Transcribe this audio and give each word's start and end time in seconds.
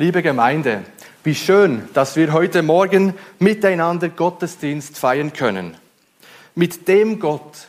Liebe 0.00 0.22
Gemeinde, 0.22 0.82
wie 1.24 1.34
schön, 1.34 1.86
dass 1.92 2.16
wir 2.16 2.32
heute 2.32 2.62
Morgen 2.62 3.12
miteinander 3.38 4.08
Gottesdienst 4.08 4.96
feiern 4.96 5.34
können. 5.34 5.76
Mit 6.54 6.88
dem 6.88 7.20
Gott, 7.20 7.68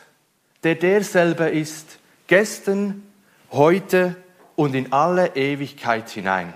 der 0.64 0.76
derselbe 0.76 1.50
ist, 1.50 1.98
gestern, 2.28 3.02
heute 3.50 4.16
und 4.56 4.74
in 4.74 4.94
alle 4.94 5.36
Ewigkeit 5.36 6.08
hinein. 6.08 6.54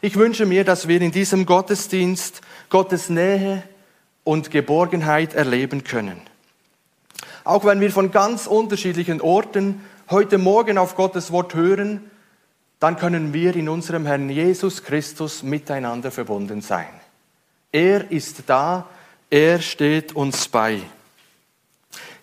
Ich 0.00 0.16
wünsche 0.16 0.46
mir, 0.46 0.64
dass 0.64 0.88
wir 0.88 1.02
in 1.02 1.12
diesem 1.12 1.44
Gottesdienst 1.44 2.40
Gottes 2.70 3.10
Nähe 3.10 3.62
und 4.24 4.50
Geborgenheit 4.50 5.34
erleben 5.34 5.84
können. 5.84 6.22
Auch 7.44 7.66
wenn 7.66 7.82
wir 7.82 7.90
von 7.90 8.12
ganz 8.12 8.46
unterschiedlichen 8.46 9.20
Orten 9.20 9.82
heute 10.08 10.38
Morgen 10.38 10.78
auf 10.78 10.96
Gottes 10.96 11.30
Wort 11.32 11.54
hören, 11.54 12.10
dann 12.82 12.96
können 12.96 13.32
wir 13.32 13.54
in 13.54 13.68
unserem 13.68 14.06
Herrn 14.06 14.28
Jesus 14.28 14.82
Christus 14.82 15.44
miteinander 15.44 16.10
verbunden 16.10 16.60
sein. 16.62 16.88
Er 17.70 18.10
ist 18.10 18.42
da, 18.46 18.88
er 19.30 19.60
steht 19.60 20.16
uns 20.16 20.48
bei. 20.48 20.80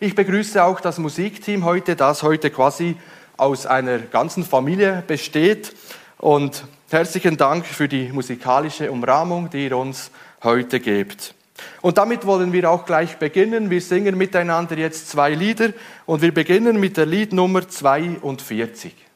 Ich 0.02 0.16
begrüße 0.16 0.62
auch 0.62 0.82
das 0.82 0.98
Musikteam 0.98 1.64
heute, 1.64 1.96
das 1.96 2.24
heute 2.24 2.52
quasi 2.52 2.98
aus 3.38 3.66
einer 3.66 4.00
ganzen 4.00 4.44
Familie 4.44 5.02
besteht. 5.08 5.74
Und 6.18 6.66
herzlichen 6.90 7.38
Dank 7.38 7.66
für 7.66 7.88
die 7.88 8.12
musikalische 8.12 8.92
Umrahmung, 8.92 9.50
die 9.50 9.68
ihr 9.68 9.78
uns 9.78 10.12
heute 10.44 10.82
gebt. 10.82 11.36
Und 11.82 11.98
damit 11.98 12.26
wollen 12.26 12.52
wir 12.52 12.70
auch 12.70 12.86
gleich 12.86 13.16
beginnen. 13.16 13.70
Wir 13.70 13.82
singen 13.82 14.18
miteinander 14.18 14.78
jetzt 14.78 15.10
zwei 15.10 15.34
Lieder 15.34 15.72
und 16.06 16.22
wir 16.22 16.34
beginnen 16.34 16.82
mit 16.82 16.98
der 16.98 17.06
Liednummer 17.06 17.66
42. 17.66 19.09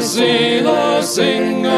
Seele 0.00 1.02
singe, 1.02 1.70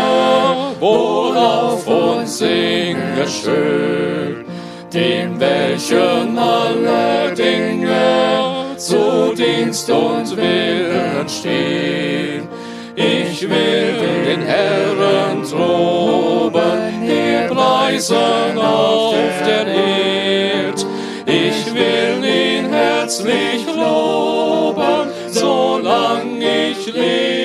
worauf 0.79 1.87
uns 1.87 2.39
singe 2.39 3.27
schön, 3.27 4.45
dem 4.93 5.41
welchen 5.41 6.39
alle 6.39 7.35
Dinge 7.35 8.77
zu 8.77 9.35
Dienst 9.35 9.91
und 9.91 10.37
Willen 10.37 11.29
stehen. 11.29 12.49
Ich 12.95 13.43
will 13.43 14.25
den 14.25 14.43
Herrn 14.43 15.43
droben, 15.43 17.03
hier 17.03 17.49
preisen 17.49 18.57
auf 18.57 19.15
der 19.45 19.67
Erd. 19.67 20.87
Ich 21.27 21.75
will 21.75 22.25
ihn 22.25 22.73
herzlich 22.73 23.67
loben, 23.67 25.09
solang 25.31 26.41
ich 26.41 26.87
leben 26.93 27.42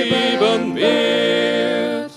wird. 0.87 2.11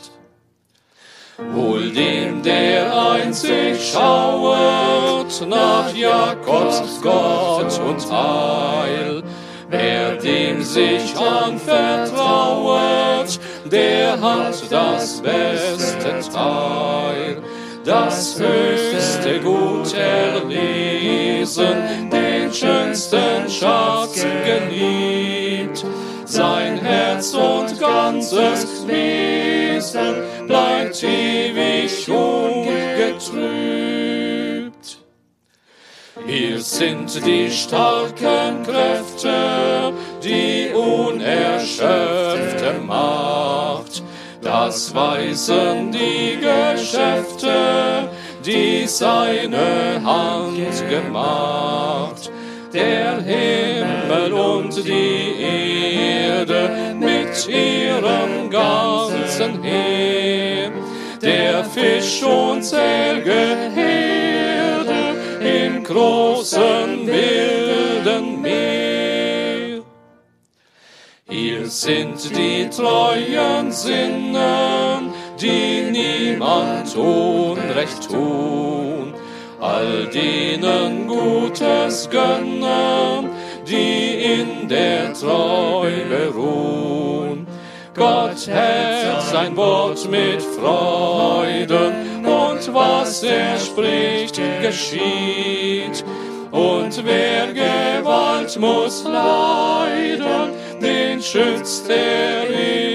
Wohl 1.54 1.90
dem, 1.90 2.42
der 2.42 2.92
einzig 3.12 3.92
schauet 3.92 5.46
nach 5.48 5.94
Jakobs 5.94 7.00
Gott 7.02 7.80
und 7.88 8.12
Heil, 8.12 9.22
wer 9.68 10.16
dem 10.16 10.62
sich 10.62 11.16
anvertrauet, 11.16 13.40
der 13.64 14.20
hat 14.20 14.70
das 14.70 15.22
beste 15.22 16.20
Teil 16.32 17.42
das 17.84 18.38
höchste 18.38 19.40
Gut 19.40 19.94
erlesen, 19.94 21.76
den 22.12 22.52
schönsten 22.52 23.48
Schatz 23.48 24.26
geliebt. 24.44 25.29
Sein 26.40 26.78
Herz 26.78 27.34
und 27.34 27.78
ganzes 27.78 28.86
Wesen 28.86 30.22
bleibt 30.46 31.02
ewig 31.02 32.08
ungetrübt. 32.08 33.26
Hier 36.26 36.60
sind 36.60 37.26
die 37.26 37.50
starken 37.50 38.62
Kräfte, 38.62 39.92
die 40.24 40.70
unerschöpfte 40.72 42.80
Macht 42.86 44.02
das 44.42 44.94
weisen 44.94 45.92
die 45.92 46.38
Geschäfte, 46.40 48.08
die 48.44 48.86
seine 48.86 50.02
Hand 50.02 50.88
gemacht. 50.88 52.30
Der 52.72 53.20
Himmel 54.10 54.32
und 54.32 54.76
die 54.86 55.40
Erde 55.40 56.94
mit 56.98 57.48
ihrem 57.48 58.50
ganzen 58.50 59.62
Heer, 59.62 60.72
der 61.22 61.64
Fisch 61.64 62.22
und 62.22 62.64
selge 62.64 63.70
Herde 63.74 65.14
im 65.40 65.84
großen 65.84 67.06
wilden 67.06 68.42
Meer. 68.42 69.82
Hier 71.28 71.66
sind 71.66 72.36
die 72.36 72.68
treuen 72.68 73.70
Sinnen, 73.70 75.12
die 75.40 75.82
niemand 75.90 76.96
Unrecht 76.96 78.10
tun, 78.10 79.14
all 79.60 80.08
denen 80.12 81.06
Gutes 81.06 82.10
gönnen, 82.10 83.30
die 83.70 83.99
in 84.32 84.68
der 84.68 85.12
Treu 85.12 85.90
beruhen. 86.08 87.46
Gott 87.94 88.46
hält 88.46 89.22
sein 89.22 89.56
Wort 89.56 90.08
mit 90.10 90.42
Freuden, 90.42 91.92
und 92.24 92.74
was 92.74 93.22
er 93.22 93.58
spricht, 93.58 94.40
geschieht. 94.62 96.04
Und 96.50 97.04
wer 97.04 97.52
Gewalt 97.52 98.58
muss 98.58 99.04
leiden, 99.04 100.50
den 100.80 101.20
schützt 101.22 101.88
er 101.88 102.48
im 102.48 102.89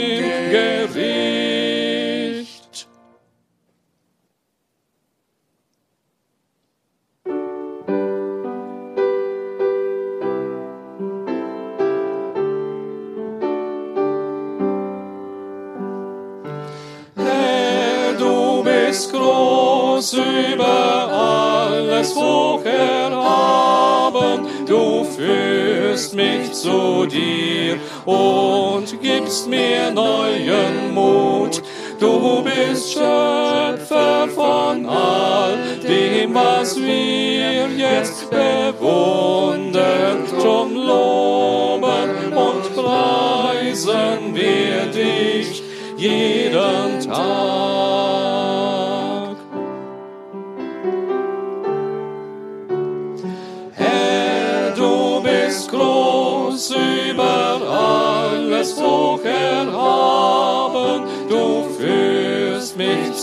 mich 26.16 26.53
zu 26.53 27.06
dir 27.06 27.78
und 28.06 29.02
gibst 29.02 29.48
mir 29.50 29.92
neuen 29.92 30.94
Mut. 30.94 31.62
Du 32.00 32.44
bist 32.44 32.94
Schöpfer 32.94 34.28
von 34.34 34.86
all 34.86 35.58
dem, 35.88 36.34
was 36.34 36.78
wir 36.78 37.70
jetzt 37.70 38.30
bewundern. 38.30 40.25
Drum 40.40 40.74
loben 40.75 42.34
und 42.34 42.75
preisen 42.75 44.34
wir 44.34 44.86
dich 44.92 45.64
jeden 45.98 47.00
Tag. 47.02 47.75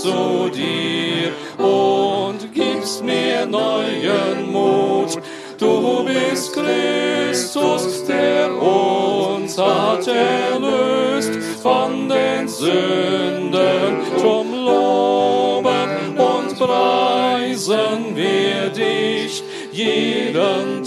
Zu 0.02 0.50
dir 0.50 1.30
und 1.64 2.52
gibst 2.52 3.04
mir 3.04 3.46
neuen 3.46 4.50
Mut. 4.50 5.16
Du 5.58 6.04
bist 6.04 6.54
Christus, 6.54 8.04
der 8.06 8.50
uns 8.60 9.56
hat 9.56 10.04
erlöst 10.08 11.30
von 11.62 12.08
den 12.08 12.48
Sünden. 12.48 13.52
Drum 14.20 14.52
loben 14.52 16.18
und 16.18 16.58
preisen 16.58 18.16
wir 18.16 18.70
dich 18.70 19.44
jeden 19.70 20.81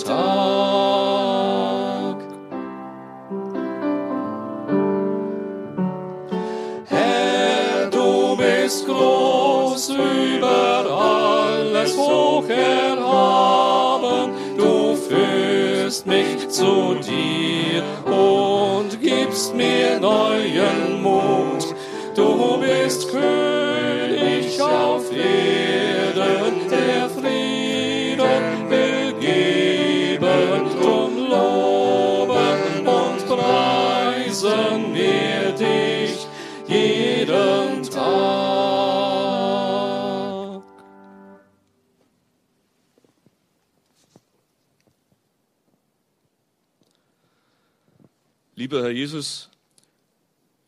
führst 16.05 16.07
mich 16.07 16.49
zu 16.49 16.95
dir 16.95 17.83
und 18.05 19.01
gibst 19.01 19.55
mir 19.55 19.99
neuen 19.99 21.01
Mut. 21.01 21.75
Du 22.15 22.59
bist 22.59 23.09
König 23.09 23.44
Lieber 48.57 48.83
Herr 48.83 48.91
Jesus, 48.91 49.49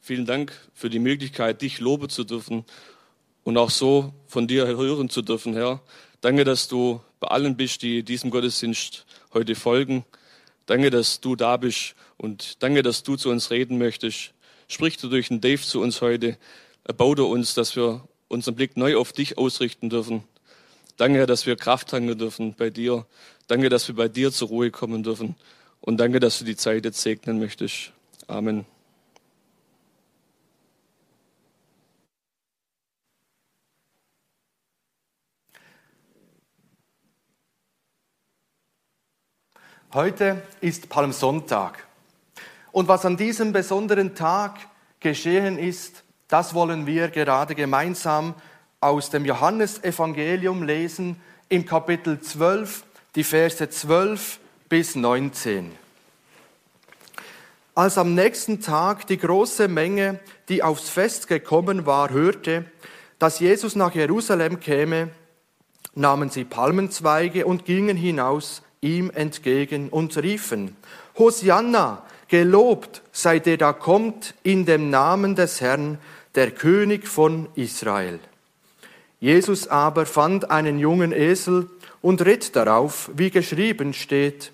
vielen 0.02 0.26
Dank 0.26 0.52
für 0.74 0.90
die 0.90 1.00
Möglichkeit, 1.00 1.62
dich 1.62 1.80
loben 1.80 2.10
zu 2.10 2.26
dürfen 2.26 2.66
und 3.46 3.56
auch 3.58 3.70
so 3.70 4.14
von 4.28 4.46
dir 4.46 4.68
hören 4.68 5.10
zu 5.10 5.22
dürfen, 5.22 5.54
Herr. 5.54 5.82
Danke, 6.20 6.44
dass 6.44 6.68
du 6.68 7.00
bei 7.22 7.30
allen 7.30 7.56
bist, 7.56 7.84
die 7.84 8.04
diesem 8.04 8.30
Gottesdienst 8.30 9.06
heute 9.34 9.56
folgen. 9.56 10.04
Danke, 10.66 10.90
dass 10.90 11.22
du 11.22 11.38
da 11.38 11.56
bist 11.56 11.96
und 12.18 12.62
danke, 12.62 12.84
dass 12.84 13.04
du 13.04 13.16
zu 13.16 13.30
uns 13.30 13.52
reden 13.52 13.78
möchtest. 13.78 14.34
Sprich 14.68 14.98
du 14.98 15.08
durch 15.08 15.30
den 15.30 15.40
Dave 15.40 15.62
zu 15.62 15.80
uns 15.80 16.02
heute. 16.02 16.38
Erbau 16.84 17.16
du 17.16 17.26
uns, 17.26 17.54
dass 17.54 17.78
wir 17.78 18.06
unseren 18.28 18.56
Blick 18.56 18.76
neu 18.76 18.98
auf 18.98 19.14
dich 19.14 19.38
ausrichten 19.38 19.90
dürfen. 19.90 20.26
Danke, 20.98 21.20
Herr, 21.20 21.26
dass 21.26 21.46
wir 21.46 21.56
Kraft 21.56 21.88
tanken 21.88 22.18
dürfen 22.18 22.54
bei 22.54 22.70
dir. 22.70 23.06
Danke, 23.48 23.70
dass 23.70 23.88
wir 23.88 23.96
bei 23.96 24.10
dir 24.10 24.34
zur 24.34 24.50
Ruhe 24.50 24.72
kommen 24.72 25.04
dürfen. 25.04 25.38
Und 25.82 25.98
danke, 25.98 26.20
dass 26.20 26.40
du 26.40 26.46
die 26.46 26.56
Zeit 26.56 26.86
jetzt 26.86 27.02
segnen 27.02 27.40
möchtest. 27.40 27.94
Amen. 28.28 28.66
Heute 39.94 40.42
ist 40.60 40.90
Palmsonntag. 40.90 41.88
Und 42.74 42.90
was 42.90 43.06
an 43.06 43.16
diesem 43.16 43.54
besonderen 43.54 44.16
Tag 44.16 44.60
geschehen 45.00 45.58
ist, 45.58 46.04
das 46.28 46.54
wollen 46.54 46.86
wir 46.86 47.08
gerade 47.08 47.56
gemeinsam 47.56 48.36
aus 48.82 49.10
dem 49.10 49.24
Johannesevangelium 49.24 50.64
lesen 50.64 51.16
im 51.48 51.66
Kapitel 51.66 52.20
12, 52.20 52.84
die 53.16 53.24
Verse 53.24 53.70
12 53.70 54.40
bis 54.70 54.96
19. 54.96 55.72
Als 57.74 57.98
am 57.98 58.16
nächsten 58.16 58.60
Tag 58.60 59.08
die 59.08 59.18
große 59.18 59.70
Menge, 59.70 60.20
die 60.50 60.62
aufs 60.62 60.90
Fest 60.90 61.28
gekommen 61.28 61.86
war, 61.86 62.10
hörte, 62.10 62.66
dass 63.18 63.40
Jesus 63.40 63.76
nach 63.76 63.96
Jerusalem 63.96 64.60
käme, 64.60 65.10
nahmen 65.96 66.30
sie 66.30 66.44
Palmenzweige 66.44 67.46
und 67.46 67.66
gingen 67.66 67.96
hinaus 67.96 68.62
ihm 68.82 69.10
entgegen 69.10 69.90
und 69.90 70.18
riefen, 70.18 70.76
Hosianna, 71.18 72.04
gelobt 72.28 73.02
sei 73.12 73.40
der 73.40 73.58
da 73.58 73.72
kommt 73.72 74.34
in 74.44 74.66
dem 74.66 74.90
Namen 74.90 75.36
des 75.36 75.62
Herrn, 75.62 75.98
der 76.36 76.52
König 76.52 77.08
von 77.08 77.48
Israel. 77.56 78.20
Jesus 79.20 79.68
aber 79.70 80.06
fand 80.06 80.52
einen 80.52 80.78
jungen 80.78 81.14
Esel 81.14 81.70
und 82.02 82.24
ritt 82.26 82.56
darauf, 82.56 83.10
wie 83.16 83.32
geschrieben 83.32 83.94
steht, 83.94 84.52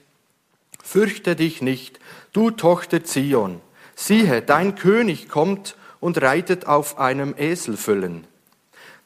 Fürchte 0.85 1.35
dich 1.37 1.61
nicht, 1.61 1.99
du 2.33 2.51
Tochter 2.51 3.03
Zion, 3.05 3.61
siehe, 3.95 4.41
dein 4.41 4.75
König 4.75 5.29
kommt 5.29 5.77
und 6.01 6.21
reitet 6.21 6.67
auf 6.67 6.99
einem 6.99 7.33
Eselfüllen. 7.37 8.27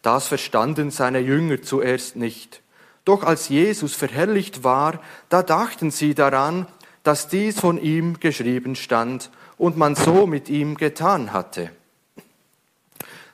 Das 0.01 0.27
verstanden 0.27 0.89
seine 0.89 1.19
Jünger 1.19 1.61
zuerst 1.61 2.15
nicht. 2.15 2.63
Doch 3.05 3.23
als 3.23 3.47
Jesus 3.47 3.93
verherrlicht 3.93 4.63
war, 4.63 4.99
da 5.29 5.43
dachten 5.43 5.91
sie 5.91 6.15
daran, 6.15 6.67
dass 7.03 7.27
dies 7.27 7.59
von 7.59 7.77
ihm 7.77 8.19
geschrieben 8.19 8.75
stand 8.75 9.29
und 9.57 9.77
man 9.77 9.95
so 9.95 10.25
mit 10.25 10.49
ihm 10.49 10.75
getan 10.77 11.31
hatte. 11.31 11.69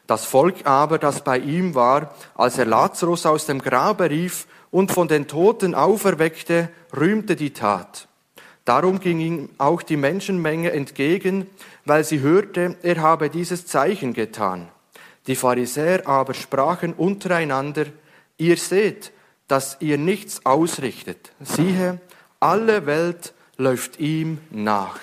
Das 0.06 0.26
Volk 0.26 0.66
aber, 0.66 1.00
das 1.00 1.24
bei 1.24 1.40
ihm 1.40 1.76
war, 1.76 2.14
als 2.36 2.58
er 2.58 2.66
Lazarus 2.66 3.26
aus 3.26 3.46
dem 3.46 3.60
Grabe 3.60 4.10
rief 4.10 4.48
und 4.70 4.92
von 4.92 5.08
den 5.08 5.28
Toten 5.28 5.76
auferweckte, 5.76 6.70
rühmte 6.96 7.38
die 7.38 7.54
Tat. 7.54 8.10
Darum 8.66 9.00
ging 9.00 9.20
ihm 9.20 9.50
auch 9.58 9.82
die 9.82 9.98
Menschenmenge 9.98 10.72
entgegen, 10.72 11.48
weil 11.86 12.04
sie 12.04 12.22
hörte, 12.22 12.78
er 12.82 13.02
habe 13.02 13.30
dieses 13.30 13.66
Zeichen 13.66 14.14
getan. 14.14 14.70
Die 15.28 15.36
Pharisäer 15.36 16.08
aber 16.08 16.34
sprachen 16.34 16.94
untereinander, 16.94 17.86
ihr 18.38 18.58
seht, 18.58 19.12
dass 19.48 19.78
ihr 19.82 19.98
nichts 19.98 20.46
ausrichtet. 20.46 21.32
Siehe, 21.42 22.00
alle 22.40 22.86
Welt 22.86 23.34
läuft 23.58 24.00
ihm 24.00 24.40
nach. 24.50 25.00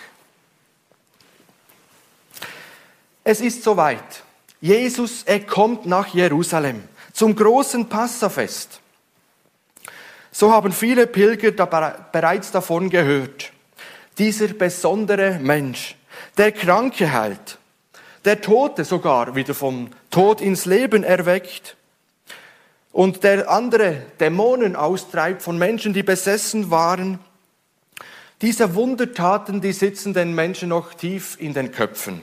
Es 3.24 3.40
ist 3.40 3.62
soweit. 3.62 4.24
Jesus, 4.60 5.22
er 5.24 5.40
kommt 5.40 5.86
nach 5.86 6.08
Jerusalem 6.08 6.82
zum 7.12 7.36
großen 7.36 7.88
Passafest. 7.88 8.79
So 10.40 10.50
haben 10.50 10.72
viele 10.72 11.06
Pilger 11.06 11.52
da 11.52 11.66
bereits 11.66 12.50
davon 12.50 12.88
gehört. 12.88 13.52
Dieser 14.16 14.48
besondere 14.48 15.38
Mensch, 15.38 15.96
der 16.38 16.52
Kranke 16.52 17.12
heilt, 17.12 17.58
der 18.24 18.40
Tote 18.40 18.86
sogar 18.86 19.34
wieder 19.34 19.52
vom 19.52 19.90
Tod 20.10 20.40
ins 20.40 20.64
Leben 20.64 21.04
erweckt 21.04 21.76
und 22.90 23.22
der 23.22 23.50
andere 23.50 24.00
Dämonen 24.18 24.76
austreibt 24.76 25.42
von 25.42 25.58
Menschen, 25.58 25.92
die 25.92 26.02
besessen 26.02 26.70
waren. 26.70 27.18
Diese 28.40 28.74
Wundertaten, 28.74 29.60
die 29.60 29.74
sitzen 29.74 30.14
den 30.14 30.34
Menschen 30.34 30.70
noch 30.70 30.94
tief 30.94 31.36
in 31.38 31.52
den 31.52 31.70
Köpfen. 31.70 32.22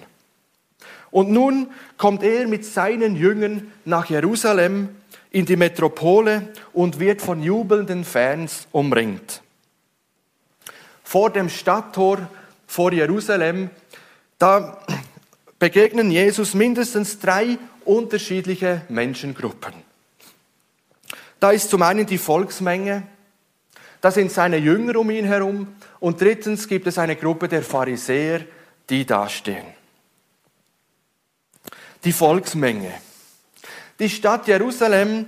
Und 1.12 1.30
nun 1.30 1.68
kommt 1.98 2.24
er 2.24 2.48
mit 2.48 2.66
seinen 2.66 3.16
Jüngern 3.16 3.72
nach 3.86 4.08
Jerusalem 4.10 4.90
in 5.38 5.46
die 5.46 5.56
Metropole 5.56 6.52
und 6.74 7.00
wird 7.00 7.22
von 7.22 7.44
jubelnden 7.44 8.04
Fans 8.04 8.68
umringt. 8.72 9.44
Vor 11.04 11.30
dem 11.30 11.48
Stadttor 11.48 12.28
vor 12.66 12.92
Jerusalem, 12.92 13.70
da 14.40 14.80
begegnen 15.60 16.10
Jesus 16.10 16.56
mindestens 16.56 17.20
drei 17.20 17.60
unterschiedliche 17.86 18.82
Menschengruppen. 18.90 19.74
Da 21.40 21.52
ist 21.52 21.70
zum 21.70 21.84
einen 21.84 22.08
die 22.08 22.18
Volksmenge, 22.18 23.04
da 24.02 24.10
sind 24.10 24.32
seine 24.32 24.58
Jünger 24.58 24.96
um 24.96 25.12
ihn 25.12 25.26
herum 25.26 25.68
und 26.00 26.20
drittens 26.20 26.68
gibt 26.68 26.88
es 26.88 26.98
eine 26.98 27.16
Gruppe 27.16 27.48
der 27.48 27.62
Pharisäer, 27.62 28.42
die 28.90 29.06
dastehen. 29.06 29.68
Die 32.04 32.12
Volksmenge. 32.12 32.92
Die 34.00 34.10
Stadt 34.10 34.48
Jerusalem 34.48 35.26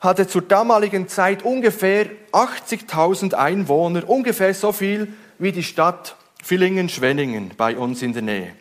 hatte 0.00 0.26
zur 0.26 0.42
damaligen 0.42 1.08
Zeit 1.08 1.42
ungefähr 1.42 2.06
80.000 2.32 3.32
Einwohner, 3.34 4.08
ungefähr 4.08 4.52
so 4.52 4.72
viel 4.72 5.12
wie 5.38 5.52
die 5.52 5.62
Stadt 5.62 6.16
Villingen-Schwenningen 6.42 7.52
bei 7.56 7.76
uns 7.76 8.02
in 8.02 8.12
der 8.12 8.22
Nähe. 8.22 8.52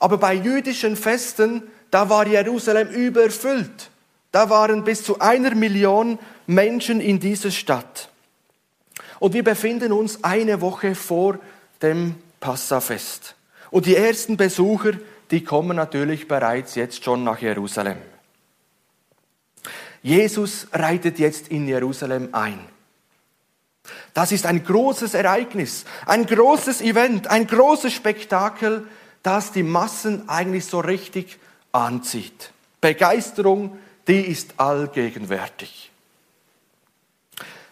Aber 0.00 0.18
bei 0.18 0.34
jüdischen 0.34 0.96
Festen, 0.96 1.62
da 1.90 2.10
war 2.10 2.26
Jerusalem 2.26 2.88
überfüllt. 2.88 3.90
Da 4.32 4.50
waren 4.50 4.82
bis 4.82 5.04
zu 5.04 5.20
einer 5.20 5.54
Million 5.54 6.18
Menschen 6.46 7.00
in 7.00 7.20
dieser 7.20 7.52
Stadt. 7.52 8.10
Und 9.20 9.32
wir 9.32 9.44
befinden 9.44 9.92
uns 9.92 10.24
eine 10.24 10.60
Woche 10.60 10.94
vor 10.94 11.38
dem 11.80 12.16
Passafest. 12.40 13.36
Und 13.70 13.86
die 13.86 13.96
ersten 13.96 14.36
Besucher, 14.36 14.92
die 15.30 15.42
kommen 15.44 15.76
natürlich 15.76 16.28
bereits 16.28 16.74
jetzt 16.74 17.04
schon 17.04 17.24
nach 17.24 17.40
Jerusalem. 17.40 17.96
Jesus 20.02 20.66
reitet 20.72 21.18
jetzt 21.18 21.48
in 21.48 21.66
Jerusalem 21.66 22.30
ein. 22.32 22.58
Das 24.14 24.32
ist 24.32 24.46
ein 24.46 24.64
großes 24.64 25.14
Ereignis, 25.14 25.84
ein 26.06 26.26
großes 26.26 26.80
Event, 26.80 27.28
ein 27.28 27.46
großes 27.46 27.92
Spektakel, 27.92 28.86
das 29.22 29.52
die 29.52 29.62
Massen 29.62 30.28
eigentlich 30.28 30.66
so 30.66 30.80
richtig 30.80 31.38
anzieht. 31.72 32.50
Begeisterung, 32.80 33.78
die 34.08 34.20
ist 34.20 34.54
allgegenwärtig. 34.58 35.90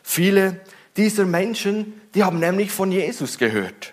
Viele 0.03 0.61
dieser 0.97 1.25
Menschen, 1.25 2.01
die 2.15 2.23
haben 2.23 2.39
nämlich 2.39 2.71
von 2.71 2.93
Jesus 2.93 3.39
gehört. 3.39 3.93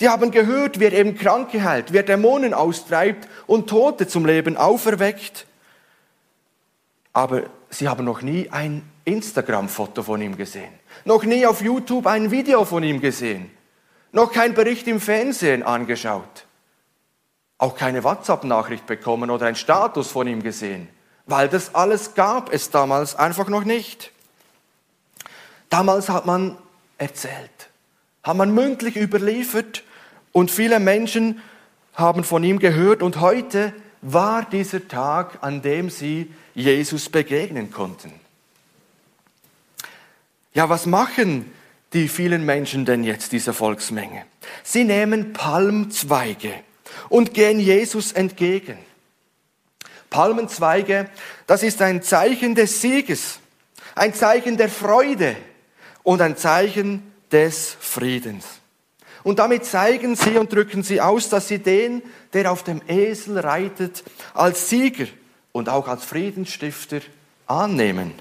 Die 0.00 0.08
haben 0.08 0.30
gehört, 0.30 0.80
wie 0.80 0.84
er 0.84 0.92
eben 0.92 1.16
Kranke 1.16 1.62
heilt, 1.62 1.92
wie 1.92 1.98
er 1.98 2.02
Dämonen 2.02 2.54
austreibt 2.54 3.28
und 3.46 3.68
Tote 3.68 4.06
zum 4.06 4.24
Leben 4.24 4.56
auferweckt. 4.56 5.46
Aber 7.18 7.42
sie 7.68 7.88
haben 7.88 8.04
noch 8.04 8.22
nie 8.22 8.48
ein 8.52 8.88
Instagram-Foto 9.04 10.04
von 10.04 10.22
ihm 10.22 10.36
gesehen, 10.36 10.72
noch 11.04 11.24
nie 11.24 11.44
auf 11.46 11.60
YouTube 11.60 12.06
ein 12.06 12.30
Video 12.30 12.64
von 12.64 12.84
ihm 12.84 13.00
gesehen, 13.00 13.50
noch 14.12 14.30
kein 14.30 14.54
Bericht 14.54 14.86
im 14.86 15.00
Fernsehen 15.00 15.64
angeschaut, 15.64 16.46
auch 17.58 17.74
keine 17.74 18.04
WhatsApp-Nachricht 18.04 18.86
bekommen 18.86 19.30
oder 19.30 19.46
ein 19.46 19.56
Status 19.56 20.12
von 20.12 20.28
ihm 20.28 20.44
gesehen, 20.44 20.88
weil 21.26 21.48
das 21.48 21.74
alles 21.74 22.14
gab 22.14 22.52
es 22.52 22.70
damals 22.70 23.16
einfach 23.16 23.48
noch 23.48 23.64
nicht. 23.64 24.12
Damals 25.70 26.10
hat 26.10 26.24
man 26.24 26.56
erzählt, 26.98 27.68
hat 28.22 28.36
man 28.36 28.54
mündlich 28.54 28.94
überliefert 28.94 29.82
und 30.30 30.52
viele 30.52 30.78
Menschen 30.78 31.42
haben 31.94 32.22
von 32.22 32.44
ihm 32.44 32.60
gehört. 32.60 33.02
Und 33.02 33.20
heute 33.20 33.72
war 34.02 34.44
dieser 34.44 34.86
Tag, 34.86 35.38
an 35.40 35.62
dem 35.62 35.90
sie 35.90 36.32
Jesus 36.58 37.08
begegnen 37.08 37.70
konnten. 37.70 38.12
Ja, 40.52 40.68
was 40.68 40.86
machen 40.86 41.52
die 41.92 42.08
vielen 42.08 42.44
Menschen 42.44 42.84
denn 42.84 43.04
jetzt, 43.04 43.30
diese 43.30 43.52
Volksmenge? 43.52 44.24
Sie 44.64 44.82
nehmen 44.82 45.32
Palmzweige 45.32 46.52
und 47.08 47.32
gehen 47.32 47.60
Jesus 47.60 48.10
entgegen. 48.10 48.76
Palmenzweige, 50.10 51.08
das 51.46 51.62
ist 51.62 51.80
ein 51.80 52.02
Zeichen 52.02 52.56
des 52.56 52.80
Sieges, 52.80 53.38
ein 53.94 54.12
Zeichen 54.12 54.56
der 54.56 54.68
Freude 54.68 55.36
und 56.02 56.20
ein 56.20 56.36
Zeichen 56.36 57.12
des 57.30 57.76
Friedens. 57.78 58.46
Und 59.22 59.38
damit 59.38 59.64
zeigen 59.64 60.16
sie 60.16 60.38
und 60.38 60.52
drücken 60.52 60.82
sie 60.82 61.00
aus, 61.00 61.28
dass 61.28 61.46
sie 61.46 61.58
den, 61.60 62.02
der 62.32 62.50
auf 62.50 62.64
dem 62.64 62.82
Esel 62.88 63.38
reitet, 63.38 64.02
als 64.34 64.70
Sieger 64.70 65.06
und 65.58 65.68
auch 65.68 65.88
als 65.88 66.04
Friedensstifter 66.04 67.00
annehmen. 67.46 68.14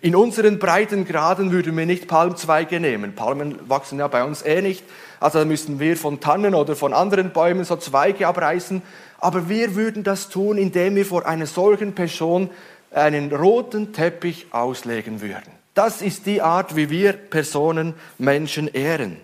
In 0.00 0.16
unseren 0.16 0.58
breiten 0.58 1.06
Graden 1.06 1.52
würden 1.52 1.76
wir 1.76 1.86
nicht 1.86 2.08
Palmzweige 2.08 2.80
nehmen. 2.80 3.14
Palmen 3.14 3.58
wachsen 3.68 3.98
ja 3.98 4.08
bei 4.08 4.24
uns 4.24 4.42
eh 4.42 4.60
nicht. 4.60 4.84
Also 5.20 5.44
müssen 5.44 5.78
wir 5.78 5.96
von 5.96 6.20
Tannen 6.20 6.54
oder 6.54 6.74
von 6.74 6.92
anderen 6.92 7.32
Bäumen 7.32 7.64
so 7.64 7.76
Zweige 7.76 8.26
abreißen. 8.26 8.82
Aber 9.18 9.48
wir 9.48 9.76
würden 9.76 10.02
das 10.02 10.28
tun, 10.28 10.58
indem 10.58 10.96
wir 10.96 11.06
vor 11.06 11.26
einer 11.26 11.46
solchen 11.46 11.94
Person 11.94 12.50
einen 12.90 13.32
roten 13.32 13.92
Teppich 13.92 14.46
auslegen 14.50 15.20
würden. 15.20 15.52
Das 15.74 16.02
ist 16.02 16.26
die 16.26 16.42
Art, 16.42 16.76
wie 16.76 16.90
wir 16.90 17.12
Personen, 17.12 17.94
Menschen 18.18 18.68
ehren. 18.68 19.16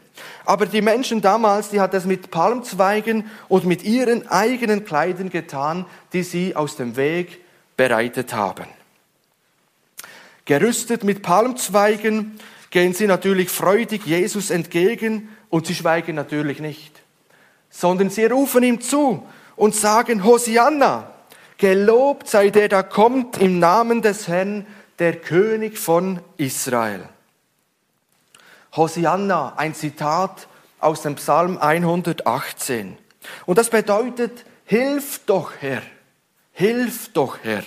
Aber 0.45 0.67
die 0.67 0.81
Menschen 0.83 1.21
damals, 1.21 1.71
die 1.71 1.81
hat 1.81 1.95
es 1.95 2.05
mit 2.05 2.31
Palmzweigen 2.31 3.31
und 3.49 3.65
mit 3.65 3.85
ihren 3.85 4.29
eigenen 4.29 4.85
Kleidern 4.85 5.31
getan, 5.31 5.87
die 6.13 6.23
sie 6.23 6.57
aus 6.57 6.77
dem 6.77 6.97
Weg 6.97 7.41
bereitet 7.77 8.35
haben. 8.35 8.67
Gerüstet 10.45 11.05
mit 11.05 11.23
Palmzweigen 11.23 12.39
gehen 12.71 12.95
sie 12.95 13.07
natürlich 13.07 13.51
freudig 13.51 14.07
Jesus 14.07 14.51
entgegen 14.51 15.29
und 15.51 15.67
sie 15.67 15.75
schweigen 15.75 16.15
natürlich 16.15 16.61
nicht, 16.61 17.03
sondern 17.71 18.11
sie 18.11 18.25
rufen 18.25 18.63
ihm 18.63 18.81
zu 18.81 19.27
und 19.57 19.75
sagen, 19.75 20.25
Hosianna, 20.25 21.11
gelobt 21.59 22.29
sei 22.29 22.51
der, 22.51 22.69
der 22.69 22.85
kommt 22.85 23.39
im 23.39 23.59
Namen 23.59 24.01
des 24.01 24.29
Herrn, 24.29 24.67
der 24.99 25.17
König 25.17 25.79
von 25.79 26.21
Israel. 26.37 27.09
Hosianna, 28.77 29.55
ein 29.57 29.75
Zitat 29.75 30.49
aus 30.81 31.03
dem 31.03 31.17
Psalm 31.17 31.59
118. 31.59 32.97
Und 33.47 33.59
das 33.59 33.71
bedeutet, 33.71 34.45
hilf 34.65 35.21
doch 35.27 35.53
Herr, 35.61 35.83
hilf 36.53 37.13
doch 37.13 37.39
Herr. 37.43 37.65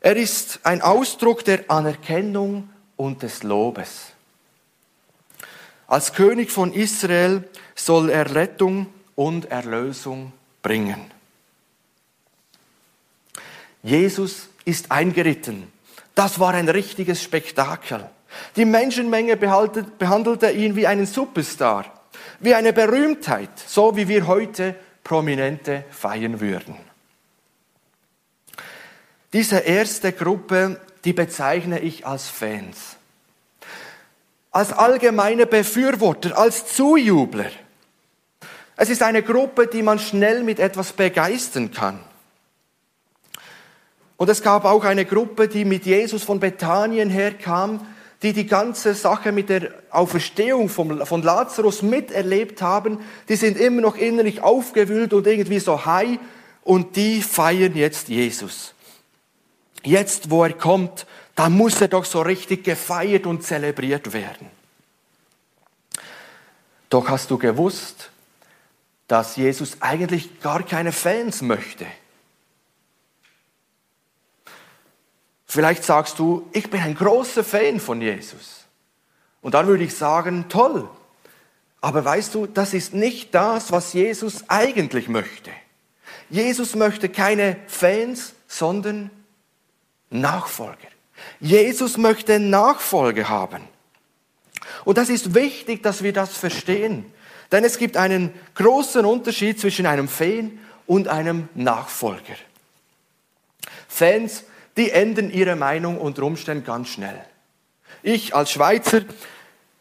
Er 0.00 0.16
ist 0.16 0.60
ein 0.64 0.80
Ausdruck 0.80 1.44
der 1.44 1.64
Anerkennung 1.68 2.70
und 2.96 3.22
des 3.22 3.42
Lobes. 3.42 4.12
Als 5.86 6.12
König 6.12 6.50
von 6.50 6.72
Israel 6.72 7.48
soll 7.74 8.10
er 8.10 8.34
Rettung 8.34 8.86
und 9.16 9.50
Erlösung 9.50 10.32
bringen. 10.62 11.10
Jesus 13.82 14.48
ist 14.64 14.92
eingeritten. 14.92 15.70
Das 16.14 16.38
war 16.38 16.54
ein 16.54 16.68
richtiges 16.68 17.22
Spektakel. 17.22 18.08
Die 18.56 18.64
Menschenmenge 18.64 19.36
behandelte 19.36 20.50
ihn 20.50 20.76
wie 20.76 20.86
einen 20.86 21.06
Superstar, 21.06 21.86
wie 22.40 22.54
eine 22.54 22.72
Berühmtheit, 22.72 23.50
so 23.66 23.96
wie 23.96 24.08
wir 24.08 24.26
heute 24.26 24.74
Prominente 25.04 25.84
feiern 25.90 26.40
würden. 26.40 26.76
Diese 29.32 29.58
erste 29.58 30.12
Gruppe, 30.12 30.80
die 31.04 31.12
bezeichne 31.12 31.80
ich 31.80 32.06
als 32.06 32.28
Fans, 32.28 32.96
als 34.50 34.72
allgemeine 34.72 35.46
Befürworter, 35.46 36.36
als 36.36 36.66
Zujubler. 36.74 37.50
Es 38.76 38.90
ist 38.90 39.02
eine 39.02 39.22
Gruppe, 39.22 39.66
die 39.66 39.82
man 39.82 39.98
schnell 39.98 40.42
mit 40.42 40.58
etwas 40.58 40.92
begeistern 40.92 41.70
kann. 41.70 42.00
Und 44.16 44.28
es 44.28 44.42
gab 44.42 44.64
auch 44.64 44.84
eine 44.84 45.04
Gruppe, 45.04 45.48
die 45.48 45.64
mit 45.64 45.86
Jesus 45.86 46.24
von 46.24 46.40
Bethanien 46.40 47.08
herkam, 47.08 47.86
die 48.22 48.32
die 48.32 48.46
ganze 48.46 48.94
Sache 48.94 49.32
mit 49.32 49.48
der 49.48 49.72
Auferstehung 49.90 50.68
von 50.68 51.22
Lazarus 51.22 51.82
miterlebt 51.82 52.60
haben. 52.60 52.98
Die 53.28 53.36
sind 53.36 53.56
immer 53.56 53.80
noch 53.80 53.96
innerlich 53.96 54.42
aufgewühlt 54.42 55.12
und 55.12 55.26
irgendwie 55.26 55.58
so 55.58 55.86
high 55.86 56.18
und 56.62 56.96
die 56.96 57.22
feiern 57.22 57.74
jetzt 57.74 58.08
Jesus. 58.08 58.74
Jetzt, 59.82 60.30
wo 60.30 60.44
er 60.44 60.52
kommt, 60.52 61.06
da 61.34 61.48
muss 61.48 61.80
er 61.80 61.88
doch 61.88 62.04
so 62.04 62.20
richtig 62.20 62.64
gefeiert 62.64 63.24
und 63.26 63.42
zelebriert 63.42 64.12
werden. 64.12 64.48
Doch 66.90 67.08
hast 67.08 67.30
du 67.30 67.38
gewusst, 67.38 68.10
dass 69.08 69.36
Jesus 69.36 69.78
eigentlich 69.80 70.40
gar 70.40 70.62
keine 70.62 70.92
Fans 70.92 71.40
möchte. 71.40 71.86
Vielleicht 75.52 75.82
sagst 75.82 76.20
du, 76.20 76.48
ich 76.52 76.70
bin 76.70 76.80
ein 76.80 76.94
großer 76.94 77.42
Fan 77.42 77.80
von 77.80 78.00
Jesus. 78.00 78.66
Und 79.42 79.54
dann 79.54 79.66
würde 79.66 79.82
ich 79.82 79.96
sagen, 79.96 80.44
toll. 80.48 80.88
Aber 81.80 82.04
weißt 82.04 82.36
du, 82.36 82.46
das 82.46 82.72
ist 82.72 82.94
nicht 82.94 83.34
das, 83.34 83.72
was 83.72 83.92
Jesus 83.92 84.44
eigentlich 84.46 85.08
möchte. 85.08 85.50
Jesus 86.28 86.76
möchte 86.76 87.08
keine 87.08 87.56
Fans, 87.66 88.34
sondern 88.46 89.10
Nachfolger. 90.08 90.86
Jesus 91.40 91.96
möchte 91.96 92.38
Nachfolge 92.38 93.28
haben. 93.28 93.64
Und 94.84 94.98
das 94.98 95.08
ist 95.08 95.34
wichtig, 95.34 95.82
dass 95.82 96.04
wir 96.04 96.12
das 96.12 96.36
verstehen. 96.36 97.12
Denn 97.50 97.64
es 97.64 97.76
gibt 97.76 97.96
einen 97.96 98.32
großen 98.54 99.04
Unterschied 99.04 99.58
zwischen 99.58 99.86
einem 99.86 100.06
Fan 100.06 100.60
und 100.86 101.08
einem 101.08 101.48
Nachfolger. 101.56 102.36
Fans, 103.88 104.44
die 104.80 104.92
ändern 104.92 105.30
ihre 105.30 105.56
Meinung 105.56 105.98
unter 105.98 106.22
Umständen 106.22 106.64
ganz 106.64 106.88
schnell. 106.88 107.20
Ich 108.02 108.34
als 108.34 108.50
Schweizer 108.50 109.02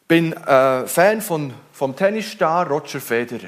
bin 0.09 0.33
äh, 0.33 0.85
Fan 0.87 1.21
von, 1.21 1.53
vom 1.71 1.95
Tennisstar 1.95 2.67
Roger 2.67 2.99
Federer. 2.99 3.47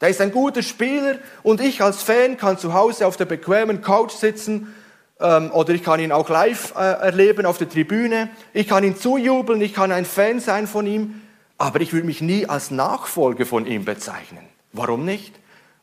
Der 0.00 0.10
ist 0.10 0.20
ein 0.20 0.30
guter 0.30 0.62
Spieler 0.62 1.18
und 1.42 1.60
ich 1.60 1.82
als 1.82 2.04
Fan 2.04 2.36
kann 2.36 2.58
zu 2.58 2.74
Hause 2.74 3.08
auf 3.08 3.16
der 3.16 3.24
bequemen 3.24 3.82
Couch 3.82 4.12
sitzen 4.12 4.72
ähm, 5.18 5.50
oder 5.50 5.74
ich 5.74 5.82
kann 5.82 5.98
ihn 5.98 6.12
auch 6.12 6.28
live 6.28 6.74
äh, 6.76 6.78
erleben 6.78 7.44
auf 7.44 7.58
der 7.58 7.68
Tribüne. 7.68 8.30
Ich 8.52 8.68
kann 8.68 8.84
ihn 8.84 8.96
zujubeln, 8.96 9.60
ich 9.60 9.74
kann 9.74 9.90
ein 9.90 10.04
Fan 10.04 10.38
sein 10.38 10.68
von 10.68 10.86
ihm, 10.86 11.22
aber 11.58 11.80
ich 11.80 11.92
würde 11.92 12.06
mich 12.06 12.20
nie 12.20 12.46
als 12.46 12.70
Nachfolger 12.70 13.46
von 13.46 13.66
ihm 13.66 13.84
bezeichnen. 13.84 14.46
Warum 14.72 15.04
nicht? 15.04 15.34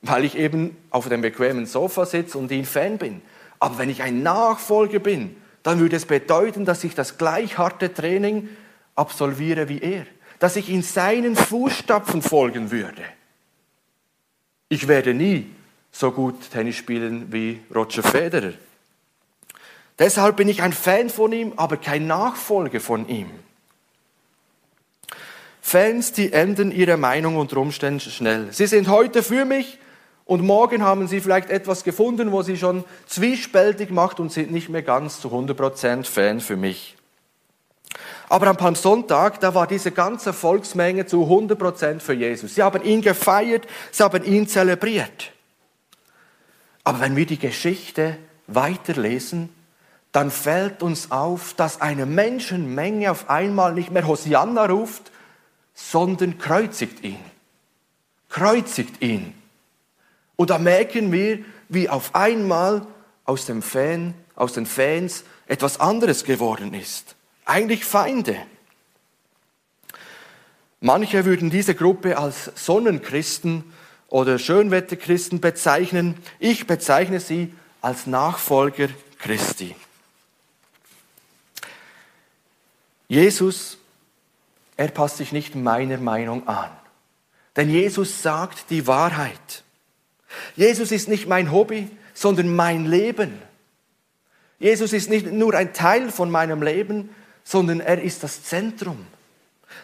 Weil 0.02 0.24
ich 0.24 0.38
eben 0.38 0.78
auf 0.90 1.10
dem 1.10 1.20
bequemen 1.20 1.66
Sofa 1.66 2.06
sitze 2.06 2.38
und 2.38 2.50
ihn 2.50 2.64
Fan 2.64 2.98
bin. 2.98 3.22
Aber 3.60 3.78
wenn 3.78 3.90
ich 3.90 4.02
ein 4.02 4.24
Nachfolger 4.24 5.00
bin, 5.00 5.36
dann 5.64 5.80
würde 5.80 5.98
es 5.98 6.06
bedeuten, 6.06 6.66
dass 6.66 6.84
ich 6.84 6.96
das 6.96 7.18
gleich 7.18 7.58
harte 7.58 7.94
Training 7.94 8.50
absolviere 8.96 9.70
wie 9.70 9.80
er. 9.80 10.06
Dass 10.40 10.56
ich 10.56 10.70
in 10.70 10.82
seinen 10.82 11.36
Fußstapfen 11.36 12.22
folgen 12.22 12.72
würde. 12.72 13.04
Ich 14.70 14.88
werde 14.88 15.14
nie 15.14 15.50
so 15.92 16.12
gut 16.12 16.52
Tennis 16.52 16.76
spielen 16.76 17.32
wie 17.34 17.62
Roger 17.74 18.04
Federer. 18.04 18.54
Deshalb 19.98 20.38
bin 20.38 20.48
ich 20.48 20.62
ein 20.62 20.72
Fan 20.72 21.10
von 21.10 21.34
ihm, 21.34 21.54
aber 21.58 21.76
kein 21.76 22.08
Nachfolger 22.08 22.80
von 22.80 23.10
ihm. 23.10 23.30
Fans, 25.62 26.14
die 26.14 26.32
ändern 26.32 26.72
ihre 26.72 26.96
Meinung 26.96 27.36
unter 27.36 27.58
Umständen 27.58 28.00
schnell. 28.00 28.54
Sie 28.54 28.66
sind 28.66 28.88
heute 28.88 29.24
für 29.24 29.44
mich 29.44 29.78
und 30.30 30.46
morgen 30.46 30.84
haben 30.84 31.08
sie 31.08 31.22
vielleicht 31.22 31.50
etwas 31.50 31.84
gefunden, 31.84 32.32
wo 32.32 32.44
sie 32.44 32.56
schon 32.56 32.84
zwiespältig 33.08 33.90
macht 33.90 34.20
und 34.20 34.32
sind 34.32 34.52
nicht 34.52 34.70
mehr 34.70 34.84
ganz 34.84 35.20
zu 35.20 35.30
100% 35.30 36.06
Fan 36.06 36.40
für 36.40 36.56
mich. 36.56 36.96
Aber 38.30 38.46
am 38.46 38.56
Palmsonntag, 38.56 39.40
da 39.40 39.56
war 39.56 39.66
diese 39.66 39.90
ganze 39.90 40.32
Volksmenge 40.32 41.08
zu 41.08 41.24
100% 41.24 42.00
für 42.00 42.14
Jesus. 42.14 42.54
Sie 42.54 42.62
haben 42.62 42.84
ihn 42.84 43.02
gefeiert, 43.02 43.66
sie 43.92 44.04
haben 44.04 44.24
ihn 44.24 44.48
zelebriert. 44.48 45.32
Aber 46.84 47.00
wenn 47.00 47.16
wir 47.16 47.26
die 47.26 47.40
Geschichte 47.40 48.16
weiterlesen, 48.46 49.50
dann 50.12 50.30
fällt 50.30 50.84
uns 50.84 51.10
auf, 51.10 51.56
dass 51.56 51.82
eine 51.82 52.06
Menschenmenge 52.06 53.10
auf 53.10 53.32
einmal 53.32 53.74
nicht 53.74 53.90
mehr 53.90 54.06
Hosianna 54.06 54.66
ruft, 54.66 55.12
sondern 55.74 56.38
kreuzigt 56.38 57.04
ihn. 57.04 57.18
Kreuzigt 58.30 59.02
ihn. 59.02 59.34
Und 60.40 60.52
da 60.52 60.58
merken 60.58 61.12
wir, 61.12 61.40
wie 61.68 61.90
auf 61.90 62.16
einmal 62.16 62.88
aus, 63.26 63.46
dem 63.46 63.62
Fan, 63.62 64.14
aus 64.36 64.54
den 64.54 64.66
Fans 64.66 65.26
etwas 65.48 65.82
anderes 65.82 66.24
geworden 66.24 66.74
ist. 66.74 67.18
Eigentlich 67.44 67.84
Feinde. 67.84 68.38
Manche 70.80 71.26
würden 71.26 71.50
diese 71.50 71.76
Gruppe 71.76 72.18
als 72.18 72.52
Sonnenchristen 72.56 73.66
oder 74.08 74.40
Schönwetterchristen 74.40 75.42
bezeichnen. 75.42 76.16
Ich 76.40 76.68
bezeichne 76.68 77.20
sie 77.20 77.54
als 77.82 78.08
Nachfolger 78.08 78.88
Christi. 79.18 79.76
Jesus, 83.10 83.78
er 84.78 84.88
passt 84.88 85.18
sich 85.18 85.34
nicht 85.34 85.54
meiner 85.54 85.98
Meinung 85.98 86.48
an. 86.48 86.72
Denn 87.58 87.70
Jesus 87.70 88.24
sagt 88.24 88.70
die 88.70 88.88
Wahrheit. 88.88 89.66
Jesus 90.56 90.92
ist 90.92 91.08
nicht 91.08 91.28
mein 91.28 91.52
Hobby, 91.52 91.90
sondern 92.14 92.56
mein 92.56 92.86
Leben. 92.86 93.34
Jesus 94.60 94.94
ist 94.94 95.10
nicht 95.10 95.32
nur 95.32 95.54
ein 95.54 95.74
Teil 95.74 96.12
von 96.12 96.30
meinem 96.30 96.62
Leben, 96.62 97.10
sondern 97.44 97.80
er 97.80 98.02
ist 98.02 98.24
das 98.24 98.44
Zentrum. 98.44 99.08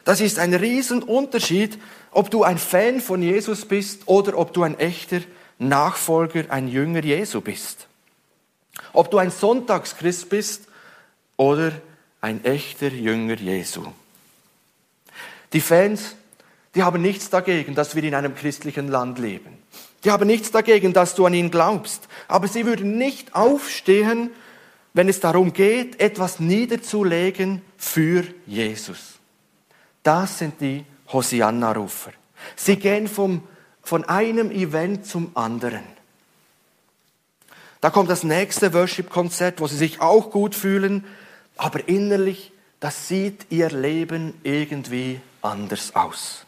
Das 0.04 0.22
ist 0.22 0.40
ein 0.40 0.54
Riesenunterschied, 0.54 1.80
ob 2.12 2.30
du 2.30 2.44
ein 2.44 2.58
Fan 2.58 3.02
von 3.02 3.22
Jesus 3.22 3.66
bist 3.66 4.04
oder 4.08 4.38
ob 4.38 4.54
du 4.54 4.64
ein 4.64 4.78
echter 4.80 5.22
Nachfolger, 5.58 6.46
ein 6.50 6.68
Jünger 6.68 7.04
Jesu 7.04 7.42
bist. 7.42 7.88
Ob 8.94 9.10
du 9.10 9.18
ein 9.18 9.32
Sonntagschrist 9.32 10.30
bist 10.30 10.68
oder 11.38 11.72
ein 12.22 12.44
echter 12.44 12.88
Jünger 12.90 13.36
Jesu. 13.36 13.86
Die 15.54 15.62
Fans, 15.62 16.16
die 16.74 16.84
haben 16.84 17.02
nichts 17.02 17.30
dagegen, 17.30 17.76
dass 17.76 17.96
wir 17.96 18.04
in 18.04 18.16
einem 18.16 18.36
christlichen 18.36 18.90
Land 18.90 19.20
leben. 19.20 19.58
Die 20.06 20.12
haben 20.12 20.28
nichts 20.28 20.52
dagegen, 20.52 20.94
dass 20.94 21.16
du 21.16 21.26
an 21.26 21.34
ihn 21.34 21.50
glaubst. 21.50 22.08
Aber 22.28 22.48
sie 22.48 22.66
würden 22.66 22.98
nicht 22.98 23.34
aufstehen, 23.34 24.30
wenn 24.94 25.10
es 25.10 25.20
darum 25.20 25.52
geht, 25.52 26.00
etwas 26.00 26.40
niederzulegen 26.40 27.62
für 27.76 28.24
Jesus. 28.46 29.20
Das 30.04 30.38
sind 30.38 30.62
die 30.62 30.86
Hosianna-Rufer. 31.12 32.12
Sie 32.56 32.76
gehen 32.76 33.08
vom, 33.08 33.42
von 33.82 34.04
einem 34.06 34.52
Event 34.52 35.08
zum 35.08 35.32
anderen. 35.34 35.84
Da 37.82 37.90
kommt 37.90 38.10
das 38.10 38.24
nächste 38.24 38.74
Worship-Konzert, 38.74 39.60
wo 39.60 39.68
sie 39.68 39.78
sich 39.78 40.02
auch 40.02 40.30
gut 40.30 40.56
fühlen, 40.56 41.04
aber 41.58 41.88
innerlich, 41.88 42.52
das 42.80 43.08
sieht 43.08 43.48
ihr 43.50 43.70
Leben 43.70 44.36
irgendwie 44.44 45.20
anders 45.42 45.96
aus. 45.96 46.45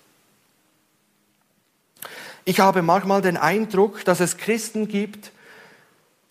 Ich 2.47 2.61
habe 2.61 2.81
manchmal 2.81 3.21
den 3.21 3.35
Eindruck, 3.35 4.05
dass 4.05 4.21
es 4.21 4.37
Christen 4.37 4.87
gibt, 4.87 5.33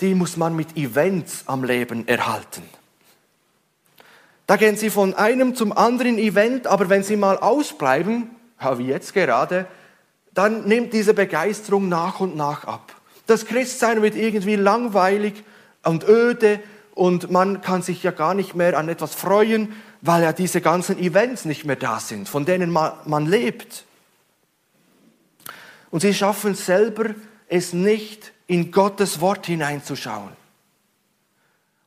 die 0.00 0.14
muss 0.14 0.38
man 0.38 0.56
mit 0.56 0.74
Events 0.74 1.42
am 1.44 1.62
Leben 1.62 2.08
erhalten. 2.08 2.62
Da 4.46 4.56
gehen 4.56 4.78
sie 4.78 4.88
von 4.88 5.12
einem 5.12 5.54
zum 5.54 5.76
anderen 5.76 6.16
Event, 6.16 6.68
aber 6.68 6.88
wenn 6.88 7.02
sie 7.02 7.16
mal 7.16 7.36
ausbleiben, 7.36 8.30
wie 8.78 8.86
jetzt 8.86 9.12
gerade, 9.12 9.66
dann 10.32 10.66
nimmt 10.66 10.94
diese 10.94 11.12
Begeisterung 11.12 11.90
nach 11.90 12.18
und 12.18 12.34
nach 12.34 12.64
ab. 12.64 12.94
Das 13.26 13.44
Christsein 13.44 14.00
wird 14.00 14.14
irgendwie 14.14 14.56
langweilig 14.56 15.44
und 15.84 16.08
öde 16.08 16.60
und 16.94 17.30
man 17.30 17.60
kann 17.60 17.82
sich 17.82 18.02
ja 18.02 18.10
gar 18.10 18.32
nicht 18.32 18.54
mehr 18.54 18.78
an 18.78 18.88
etwas 18.88 19.14
freuen, 19.14 19.74
weil 20.00 20.22
ja 20.22 20.32
diese 20.32 20.62
ganzen 20.62 20.98
Events 20.98 21.44
nicht 21.44 21.66
mehr 21.66 21.76
da 21.76 22.00
sind, 22.00 22.26
von 22.26 22.46
denen 22.46 22.70
man 22.70 23.26
lebt. 23.26 23.84
Und 25.90 26.00
sie 26.00 26.14
schaffen 26.14 26.54
selber 26.54 27.14
es 27.48 27.72
nicht, 27.72 28.32
in 28.46 28.70
Gottes 28.70 29.20
Wort 29.20 29.46
hineinzuschauen. 29.46 30.30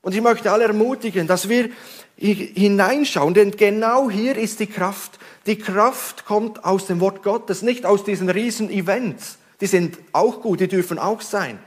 Und 0.01 0.15
ich 0.15 0.21
möchte 0.21 0.51
alle 0.51 0.65
ermutigen, 0.65 1.27
dass 1.27 1.49
wir 1.49 1.69
hineinschauen, 2.17 3.33
denn 3.33 3.51
genau 3.51 4.09
hier 4.09 4.37
ist 4.37 4.59
die 4.59 4.67
Kraft. 4.67 5.19
Die 5.45 5.57
Kraft 5.57 6.25
kommt 6.25 6.65
aus 6.65 6.85
dem 6.85 6.99
Wort 6.99 7.23
Gottes, 7.23 7.61
nicht 7.61 7.85
aus 7.85 8.03
diesen 8.03 8.29
riesen 8.29 8.69
Events. 8.69 9.37
Die 9.61 9.67
sind 9.67 9.97
auch 10.11 10.41
gut, 10.41 10.59
die 10.59 10.67
dürfen 10.67 10.99
auch 10.99 11.21
sein. 11.21 11.59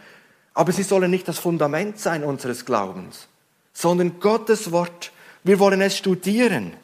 Aber 0.54 0.72
sie 0.72 0.82
sollen 0.82 1.10
nicht 1.10 1.28
das 1.28 1.38
Fundament 1.38 1.98
sein 1.98 2.24
unseres 2.24 2.66
Glaubens, 2.66 3.28
sondern 3.72 4.20
Gottes 4.20 4.72
Wort. 4.72 5.12
Wir 5.44 5.58
wollen 5.58 5.80
es 5.80 5.96
studieren. 5.96 6.74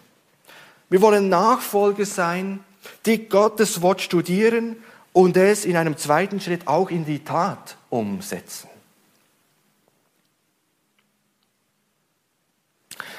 Wir 0.89 1.03
wollen 1.03 1.29
Nachfolger 1.29 2.07
sein, 2.07 2.61
die 3.05 3.29
Gottes 3.29 3.83
Wort 3.83 4.01
studieren 4.01 4.77
und 5.13 5.37
es 5.37 5.65
in 5.65 5.77
einem 5.77 5.97
zweiten 5.97 6.41
Schritt 6.41 6.67
auch 6.67 6.91
in 6.91 7.05
die 7.05 7.25
Tat 7.25 7.77
umsetzen. 7.91 8.69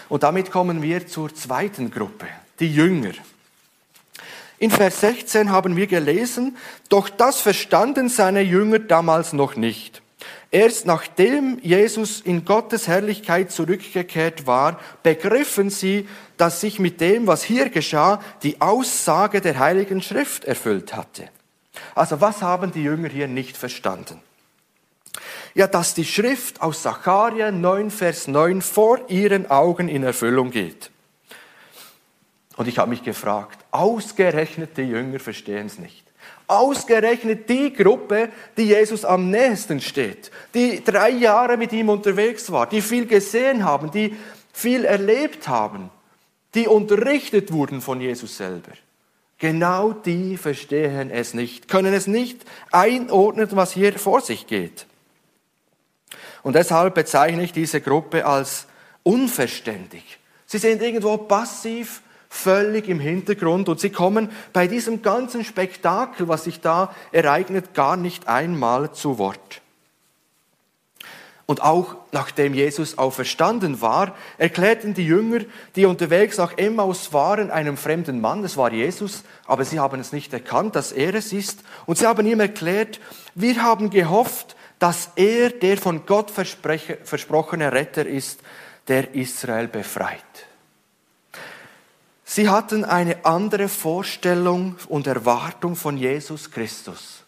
Und 0.10 0.24
damit 0.24 0.50
kommen 0.50 0.82
wir 0.82 1.08
zur 1.08 1.34
zweiten 1.34 1.92
Gruppe, 1.92 2.26
die 2.60 2.74
Jünger. 2.74 3.14
In 4.58 4.72
Vers 4.72 5.00
16 5.02 5.52
haben 5.52 5.76
wir 5.78 5.88
gelesen, 5.88 6.58
doch 6.90 7.10
das 7.10 7.40
verstanden 7.40 8.10
seine 8.10 8.42
Jünger 8.42 8.80
damals 8.80 9.32
noch 9.32 9.56
nicht. 9.56 10.02
Erst 10.52 10.88
nachdem 10.88 11.60
Jesus 11.62 12.22
in 12.22 12.44
Gottes 12.44 12.88
Herrlichkeit 12.88 13.52
zurückgekehrt 13.52 14.48
war, 14.48 14.80
begriffen 15.04 15.70
sie, 15.70 16.10
dass 16.38 16.60
sich 16.60 16.80
mit 16.80 17.00
dem, 17.00 17.28
was 17.28 17.44
hier 17.44 17.70
geschah, 17.70 18.20
die 18.42 18.60
Aussage 18.60 19.42
der 19.42 19.60
Heiligen 19.60 20.02
Schrift 20.02 20.44
erfüllt 20.44 20.96
hatte. 20.96 21.30
Also 21.96 22.22
was 22.22 22.42
haben 22.42 22.72
die 22.72 22.84
Jünger 22.84 23.10
hier 23.10 23.28
nicht 23.28 23.58
verstanden? 23.58 24.22
Ja, 25.54 25.68
dass 25.68 25.94
die 25.94 26.06
Schrift 26.06 26.62
aus 26.62 26.84
Sacharja 26.84 27.52
9, 27.52 27.90
Vers 27.92 28.28
9 28.28 28.62
vor 28.62 29.00
ihren 29.10 29.50
Augen 29.50 29.90
in 29.90 30.04
Erfüllung 30.04 30.52
geht. 30.52 30.92
Und 32.56 32.68
ich 32.68 32.78
habe 32.78 32.90
mich 32.90 33.04
gefragt, 33.04 33.58
ausgerechnet 33.72 34.78
die 34.78 34.84
Jünger 34.84 35.20
verstehen 35.20 35.68
es 35.68 35.80
nicht. 35.80 36.04
Ausgerechnet 36.48 37.48
die 37.50 37.72
Gruppe, 37.72 38.30
die 38.58 38.64
Jesus 38.64 39.06
am 39.06 39.30
nächsten 39.30 39.80
steht, 39.80 40.32
die 40.54 40.84
drei 40.84 41.10
Jahre 41.10 41.58
mit 41.58 41.72
ihm 41.74 41.90
unterwegs 41.90 42.52
war, 42.52 42.68
die 42.68 42.82
viel 42.82 43.06
gesehen 43.06 43.64
haben, 43.64 43.92
die 43.92 44.18
viel 44.52 44.84
erlebt 44.84 45.48
haben, 45.48 45.90
die 46.56 46.68
unterrichtet 46.68 47.52
wurden 47.52 47.82
von 47.82 48.02
Jesus 48.02 48.36
selber. 48.36 48.72
Genau 49.40 49.94
die 49.94 50.36
verstehen 50.36 51.10
es 51.10 51.34
nicht, 51.34 51.70
können 51.70 51.94
es 51.94 52.08
nicht 52.08 52.44
einordnen, 52.72 53.48
was 53.52 53.72
hier 53.72 53.98
vor 53.98 54.22
sich 54.22 54.48
geht. 54.48 54.86
Und 56.44 56.56
deshalb 56.56 56.96
bezeichne 56.96 57.44
ich 57.44 57.54
diese 57.54 57.82
Gruppe 57.82 58.26
als 58.26 58.68
unverständig. 59.04 60.20
Sie 60.46 60.58
sind 60.58 60.82
irgendwo 60.82 61.18
passiv, 61.18 62.02
völlig 62.28 62.88
im 62.90 63.00
Hintergrund 63.00 63.70
und 63.70 63.80
sie 63.80 63.90
kommen 63.90 64.30
bei 64.54 64.68
diesem 64.68 65.02
ganzen 65.02 65.44
Spektakel, 65.44 66.28
was 66.28 66.44
sich 66.44 66.60
da 66.60 66.94
ereignet, 67.12 67.74
gar 67.74 67.98
nicht 67.98 68.28
einmal 68.28 68.92
zu 68.94 69.18
Wort. 69.18 69.62
Und 71.50 71.64
auch 71.64 71.96
nachdem 72.12 72.54
Jesus 72.54 73.00
auferstanden 73.00 73.82
war, 73.82 74.16
erklärten 74.38 74.94
die 74.94 75.08
Jünger, 75.08 75.40
die 75.76 75.88
unterwegs 75.88 76.38
nach 76.38 76.56
Emmaus 76.60 77.12
waren, 77.12 77.50
einem 77.50 77.76
fremden 77.76 78.22
Mann, 78.22 78.44
es 78.44 78.56
war 78.56 78.72
Jesus, 78.72 79.24
aber 79.48 79.66
sie 79.66 79.80
haben 79.80 80.00
es 80.00 80.12
nicht 80.12 80.32
erkannt, 80.32 80.76
dass 80.76 80.92
er 80.92 81.16
es 81.16 81.34
ist. 81.34 81.62
Und 81.88 81.98
sie 81.98 82.06
haben 82.06 82.28
ihm 82.28 82.40
erklärt, 82.40 83.00
wir 83.34 83.64
haben 83.64 83.90
gehofft, 83.90 84.56
dass 84.78 85.10
er 85.16 85.50
der 85.50 85.78
von 85.78 86.06
Gott 86.06 86.30
versprochene 86.30 87.72
Retter 87.72 88.06
ist, 88.06 88.42
der 88.88 89.16
Israel 89.16 89.68
befreit. 89.68 90.20
Sie 92.26 92.48
hatten 92.48 92.86
eine 92.86 93.26
andere 93.26 93.70
Vorstellung 93.70 94.76
und 94.88 95.08
Erwartung 95.08 95.76
von 95.76 95.98
Jesus 95.98 96.52
Christus. 96.52 97.19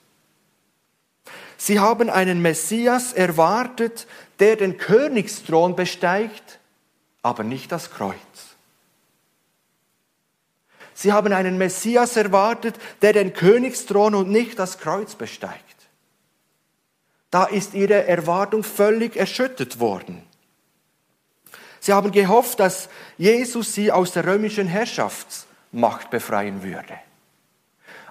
Sie 1.64 1.80
haben 1.80 2.10
einen 2.10 2.42
Messias 2.42 3.14
erwartet, 3.14 4.08
der 4.40 4.56
den 4.56 4.80
Königsthron 4.80 5.76
besteigt, 5.76 6.58
aber 7.22 7.44
nicht 7.44 7.72
das 7.72 7.92
Kreuz. 7.92 8.16
Sie 10.96 11.14
haben 11.14 11.32
einen 11.34 11.60
Messias 11.60 12.18
erwartet, 12.18 12.80
der 13.04 13.14
den 13.14 13.34
Königsthron 13.34 14.16
und 14.16 14.32
nicht 14.32 14.58
das 14.58 14.80
Kreuz 14.80 15.14
besteigt. 15.14 15.62
Da 17.30 17.44
ist 17.44 17.76
ihre 17.76 18.08
Erwartung 18.08 18.64
völlig 18.64 19.16
erschüttert 19.16 19.80
worden. 19.80 20.24
Sie 21.80 21.94
haben 21.94 22.12
gehofft, 22.12 22.60
dass 22.60 22.90
Jesus 23.20 23.76
sie 23.76 23.92
aus 23.92 24.14
der 24.14 24.26
römischen 24.26 24.66
Herrschaftsmacht 24.66 26.10
befreien 26.10 26.64
würde. 26.64 26.98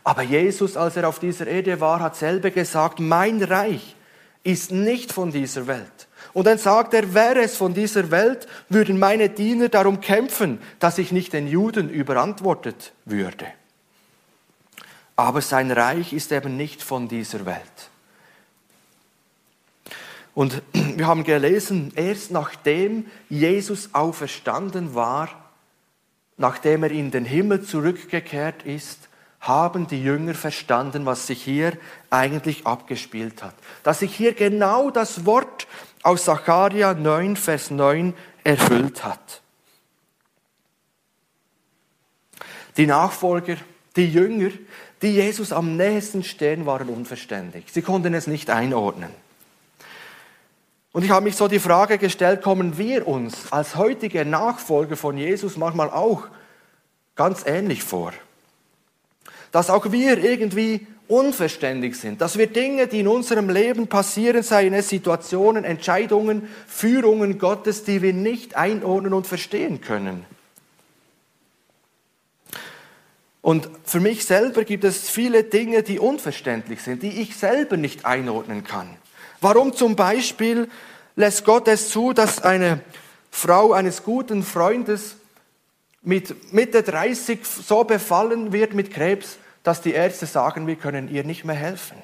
Aber 0.05 0.23
Jesus, 0.23 0.77
als 0.77 0.97
er 0.97 1.09
auf 1.09 1.19
dieser 1.19 1.47
Erde 1.47 1.81
war, 1.81 2.01
hat 2.01 2.17
selber 2.17 2.51
gesagt, 2.51 3.01
mein 3.01 3.43
Reich 3.43 3.95
ist 4.43 4.73
nicht 4.73 5.13
von 5.13 5.31
dieser 5.31 5.67
Welt. 5.67 6.09
Und 6.33 6.47
dann 6.47 6.59
sagt 6.59 6.95
er, 6.95 7.13
wäre 7.13 7.43
es 7.43 7.57
von 7.57 7.75
dieser 7.75 8.11
Welt, 8.11 8.47
würden 8.69 8.99
meine 8.99 9.29
Diener 9.29 9.69
darum 9.69 10.01
kämpfen, 10.01 10.61
dass 10.79 10.99
ich 10.99 11.13
nicht 11.13 11.33
den 11.33 11.47
Juden 11.47 11.91
überantwortet 11.91 12.93
würde. 13.05 13.47
Aber 15.17 15.43
sein 15.43 15.71
Reich 15.71 16.13
ist 16.13 16.33
eben 16.33 16.57
nicht 16.57 16.83
von 16.83 17.09
dieser 17.09 17.45
Welt. 17.45 17.61
Und 20.35 20.63
wir 20.73 21.07
haben 21.07 21.25
gelesen, 21.25 21.93
erst 21.95 22.31
nachdem 22.31 23.07
Jesus 23.29 23.91
auferstanden 23.93 24.95
war, 24.95 25.29
nachdem 26.39 26.85
er 26.85 26.91
in 26.91 27.11
den 27.11 27.27
Himmel 27.27 27.63
zurückgekehrt 27.63 28.63
ist, 28.63 29.10
haben 29.41 29.87
die 29.87 30.03
Jünger 30.03 30.35
verstanden, 30.35 31.07
was 31.07 31.27
sich 31.27 31.43
hier 31.43 31.73
eigentlich 32.11 32.67
abgespielt 32.67 33.43
hat. 33.43 33.55
Dass 33.83 34.01
sich 34.01 34.15
hier 34.15 34.35
genau 34.35 34.91
das 34.91 35.25
Wort 35.25 35.67
aus 36.03 36.27
Sacharja 36.27 36.95
9, 36.95 37.37
Vers 37.37 37.71
9 37.71 38.15
erfüllt 38.45 39.03
hat. 39.03 39.41
Die 42.77 42.87
Nachfolger, 42.87 43.57
die 43.97 44.07
Jünger, 44.07 44.51
die 45.03 45.15
Jesus 45.15 45.53
am 45.53 45.77
nächsten 45.77 46.23
stehen, 46.23 46.67
waren 46.67 46.89
unverständlich. 46.89 47.65
Sie 47.73 47.83
konnten 47.83 48.15
es 48.15 48.27
nicht 48.27 48.51
einordnen. 48.51 49.11
Und 50.93 51.05
ich 51.05 51.11
habe 51.11 51.25
mich 51.25 51.37
so 51.37 51.49
die 51.49 51.61
Frage 51.61 51.99
gestellt, 51.99 52.43
kommen 52.43 52.77
wir 52.77 53.07
uns 53.07 53.53
als 53.53 53.77
heutige 53.77 54.25
Nachfolger 54.25 54.97
von 54.97 55.17
Jesus 55.17 55.57
manchmal 55.57 55.89
auch 55.89 56.27
ganz 57.15 57.45
ähnlich 57.47 57.83
vor? 57.83 58.13
Dass 59.53 59.71
auch 59.71 59.91
wir 59.91 60.23
irgendwie 60.23 60.87
unverständlich 61.09 61.99
sind, 61.99 62.21
dass 62.21 62.39
wir 62.39 62.47
Dinge, 62.47 62.87
die 62.87 63.01
in 63.01 63.09
unserem 63.09 63.51
Leben 63.51 63.89
passieren, 63.89 64.45
seien 64.45 64.73
es 64.75 64.89
Situationen, 64.89 65.65
Entscheidungen, 65.65 66.49
Führungen 66.69 67.39
Gottes, 67.39 67.83
die 67.83 68.01
wir 68.01 68.13
nicht 68.13 68.55
einordnen 68.55 69.13
und 69.13 69.27
verstehen 69.27 69.81
können. 69.81 70.25
Und 73.43 73.69
für 73.85 74.01
mich 74.01 74.25
selber 74.25 74.65
gibt 74.65 74.85
es 74.85 75.11
viele 75.11 75.43
Dinge, 75.43 75.83
die 75.83 75.99
unverständlich 75.99 76.83
sind, 76.83 77.03
die 77.03 77.23
ich 77.23 77.37
selber 77.37 77.77
nicht 77.77 78.05
einordnen 78.05 78.63
kann. 78.63 78.89
Warum 79.41 79.73
zum 79.75 79.97
Beispiel 79.97 80.69
lässt 81.17 81.45
Gott 81.45 81.67
es 81.67 81.89
zu, 81.89 82.13
dass 82.13 82.43
eine 82.43 82.81
Frau 83.31 83.73
eines 83.73 84.05
guten 84.05 84.43
Freundes 84.43 85.17
mit 86.03 86.53
Mitte 86.53 86.83
30 86.83 87.41
so 87.45 87.85
befallen 87.85 88.53
wird 88.53 88.75
mit 88.75 88.93
Krebs, 88.93 89.39
dass 89.63 89.83
die 89.83 89.93
Ärzte 89.93 90.27
sagen, 90.27 90.67
wir 90.67 90.77
können 90.77 91.09
ihr 91.09 91.25
nicht 91.25 91.45
mehr 91.45 91.57
helfen. 91.57 91.99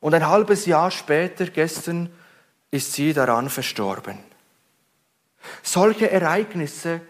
Und 0.00 0.14
ein 0.14 0.28
halbes 0.28 0.66
Jahr 0.66 0.90
später, 0.90 1.46
gestern, 1.46 2.10
ist 2.70 2.92
sie 2.92 3.12
daran 3.12 3.48
verstorben. 3.48 4.18
Solche 5.62 6.10
Ereignisse, 6.10 7.00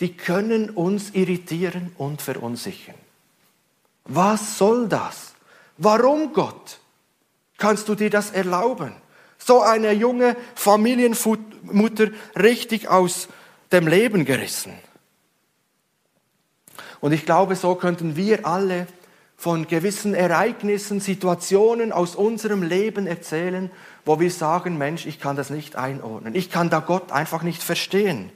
die 0.00 0.16
können 0.16 0.70
uns 0.70 1.10
irritieren 1.10 1.92
und 1.98 2.22
verunsichern. 2.22 2.96
Was 4.04 4.58
soll 4.58 4.88
das? 4.88 5.34
Warum 5.78 6.32
Gott? 6.32 6.78
Kannst 7.56 7.88
du 7.88 7.94
dir 7.94 8.10
das 8.10 8.30
erlauben? 8.30 8.94
So 9.38 9.62
eine 9.62 9.92
junge 9.92 10.36
Familienmutter 10.54 12.08
richtig 12.36 12.88
aus 12.88 13.28
dem 13.72 13.88
Leben 13.88 14.24
gerissen. 14.24 14.72
Und 17.04 17.12
ich 17.12 17.26
glaube, 17.26 17.54
so 17.54 17.74
könnten 17.74 18.16
wir 18.16 18.46
alle 18.46 18.86
von 19.36 19.66
gewissen 19.66 20.14
Ereignissen, 20.14 21.00
Situationen 21.00 21.92
aus 21.92 22.14
unserem 22.14 22.62
Leben 22.62 23.06
erzählen, 23.06 23.70
wo 24.06 24.20
wir 24.20 24.30
sagen, 24.30 24.78
Mensch, 24.78 25.04
ich 25.04 25.20
kann 25.20 25.36
das 25.36 25.50
nicht 25.50 25.76
einordnen. 25.76 26.34
Ich 26.34 26.50
kann 26.50 26.70
da 26.70 26.80
Gott 26.80 27.12
einfach 27.12 27.42
nicht 27.42 27.62
verstehen. 27.62 28.30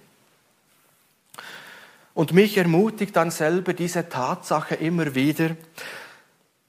Und 2.13 2.35
mich 2.35 2.59
ermutigt 2.59 3.17
dann 3.17 3.31
selber 3.31 3.73
diese 3.73 4.11
Tatsache 4.11 4.75
immer 4.75 5.15
wieder, 5.15 5.57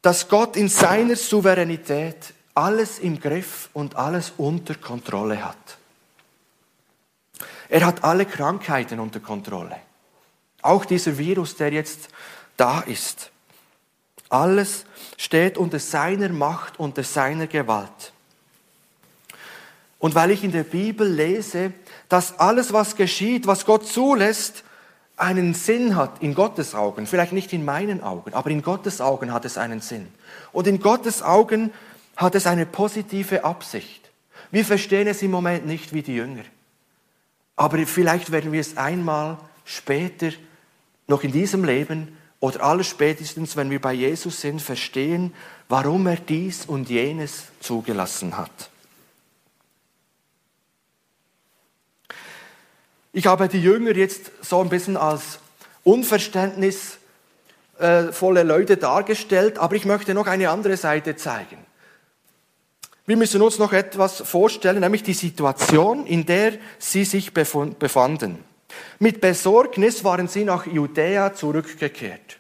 dass 0.02 0.30
Gott 0.30 0.56
in 0.56 0.70
seiner 0.70 1.18
Souveränität 1.18 2.34
alles 2.54 3.00
im 3.00 3.20
Griff 3.20 3.70
und 3.74 3.98
alles 3.98 4.32
unter 4.38 4.76
Kontrolle 4.76 5.44
hat. 5.44 5.78
Er 7.68 7.86
hat 7.86 8.06
alle 8.06 8.26
Krankheiten 8.26 9.02
unter 9.02 9.20
Kontrolle. 9.20 9.76
Auch 10.62 10.86
dieser 10.86 11.18
Virus, 11.18 11.56
der 11.56 11.72
jetzt 11.72 12.10
da 12.58 12.82
ist. 12.82 13.32
Alles 14.30 14.86
steht 15.18 15.58
unter 15.58 15.80
seiner 15.80 16.30
Macht, 16.30 16.80
unter 16.80 17.04
seiner 17.04 17.48
Gewalt. 17.48 18.14
Und 19.98 20.16
weil 20.16 20.32
ich 20.32 20.44
in 20.44 20.52
der 20.52 20.64
Bibel 20.64 21.08
lese, 21.08 21.74
dass 22.08 22.40
alles, 22.40 22.72
was 22.72 22.96
geschieht, 22.96 23.48
was 23.48 23.66
Gott 23.66 23.86
zulässt, 23.86 24.64
einen 25.18 25.54
Sinn 25.54 25.98
hat 25.98 26.22
in 26.22 26.34
Gottes 26.34 26.74
Augen, 26.74 27.06
vielleicht 27.06 27.34
nicht 27.34 27.52
in 27.52 27.66
meinen 27.66 28.02
Augen, 28.02 28.34
aber 28.34 28.50
in 28.50 28.62
Gottes 28.62 29.02
Augen 29.02 29.34
hat 29.34 29.44
es 29.44 29.58
einen 29.58 29.82
Sinn. 29.82 30.08
Und 30.54 30.68
in 30.68 30.80
Gottes 30.80 31.22
Augen 31.22 31.74
hat 32.16 32.36
es 32.36 32.48
eine 32.48 32.66
positive 32.66 33.44
Absicht. 33.44 34.10
Wir 34.52 34.64
verstehen 34.64 35.08
es 35.08 35.22
im 35.22 35.32
Moment 35.32 35.66
nicht 35.66 35.94
wie 35.94 36.02
die 36.02 36.16
Jünger. 36.16 36.44
Aber 37.58 37.78
vielleicht 37.86 38.32
werden 38.32 38.54
wir 38.54 38.62
es 38.62 38.78
einmal 38.78 39.38
später, 39.66 40.32
noch 41.10 41.24
in 41.24 41.32
diesem 41.32 41.66
Leben 41.66 42.16
oder 42.40 42.64
alles 42.64 42.88
spätestens, 42.88 43.58
wenn 43.58 43.70
wir 43.70 43.82
bei 43.82 43.94
Jesus 43.94 44.40
sind, 44.40 44.62
verstehen, 44.62 45.34
warum 45.68 46.08
er 46.08 46.16
dies 46.16 46.66
und 46.66 46.90
jenes 46.90 47.44
zugelassen 47.60 48.38
hat. 48.38 48.70
Ich 53.12 53.26
habe 53.26 53.48
die 53.48 53.62
Jünger 53.62 53.96
jetzt 53.96 54.32
so 54.42 54.62
ein 54.62 54.70
bisschen 54.70 54.96
als 54.96 55.40
unverständnisvolle 55.84 58.44
Leute 58.44 58.78
dargestellt, 58.78 59.58
aber 59.58 59.76
ich 59.76 59.86
möchte 59.86 60.14
noch 60.14 60.28
eine 60.28 60.52
andere 60.52 60.78
Seite 60.78 61.16
zeigen. 61.16 61.58
Wir 63.08 63.18
müssen 63.18 63.42
uns 63.42 63.58
noch 63.58 63.74
etwas 63.74 64.22
vorstellen, 64.22 64.82
nämlich 64.82 65.02
die 65.02 65.16
Situation, 65.16 66.06
in 66.06 66.28
der 66.28 66.54
sie 66.78 67.04
sich 67.04 67.34
befanden. 67.34 68.44
Mit 69.00 69.22
Besorgnis 69.22 70.04
waren 70.04 70.28
sie 70.28 70.44
nach 70.44 70.66
Judäa 70.66 71.34
zurückgekehrt. 71.34 72.38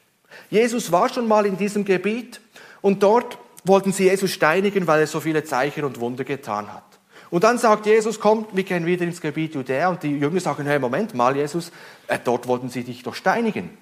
Jesus 0.50 0.92
war 0.92 1.10
schon 1.10 1.28
mal 1.28 1.46
in 1.46 1.58
diesem 1.58 1.86
Gebiet 1.86 2.42
und 2.82 3.04
dort 3.04 3.38
wollten 3.64 3.92
sie 3.92 4.06
Jesus 4.06 4.32
steinigen, 4.32 4.88
weil 4.88 5.02
er 5.02 5.08
so 5.08 5.20
viele 5.20 5.44
Zeichen 5.44 5.84
und 5.84 6.00
Wunder 6.00 6.24
getan 6.24 6.74
hat. 6.74 6.84
Und 7.30 7.44
dann 7.44 7.58
sagt 7.58 7.86
Jesus, 7.86 8.20
kommt, 8.20 8.56
wir 8.56 8.64
gehen 8.64 8.86
wieder 8.86 9.06
ins 9.06 9.22
Gebiet 9.22 9.54
Judäa. 9.54 9.90
Und 9.90 10.02
die 10.02 10.18
Jünger 10.18 10.40
sagen, 10.40 10.66
hey, 10.66 10.80
Moment 10.80 11.14
mal, 11.14 11.36
Jesus, 11.36 11.72
äh, 12.08 12.18
dort 12.24 12.48
wollten 12.48 12.70
sie 12.70 12.84
dich 12.84 13.04
doch 13.04 13.14
steinigen. 13.14 13.78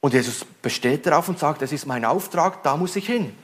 Und 0.00 0.14
Jesus 0.14 0.46
besteht 0.62 1.04
darauf 1.04 1.28
und 1.28 1.38
sagt, 1.38 1.60
das 1.60 1.72
ist 1.72 1.86
mein 1.86 2.06
Auftrag, 2.06 2.62
da 2.62 2.76
muss 2.76 2.96
ich 2.96 3.06
hin. 3.06 3.34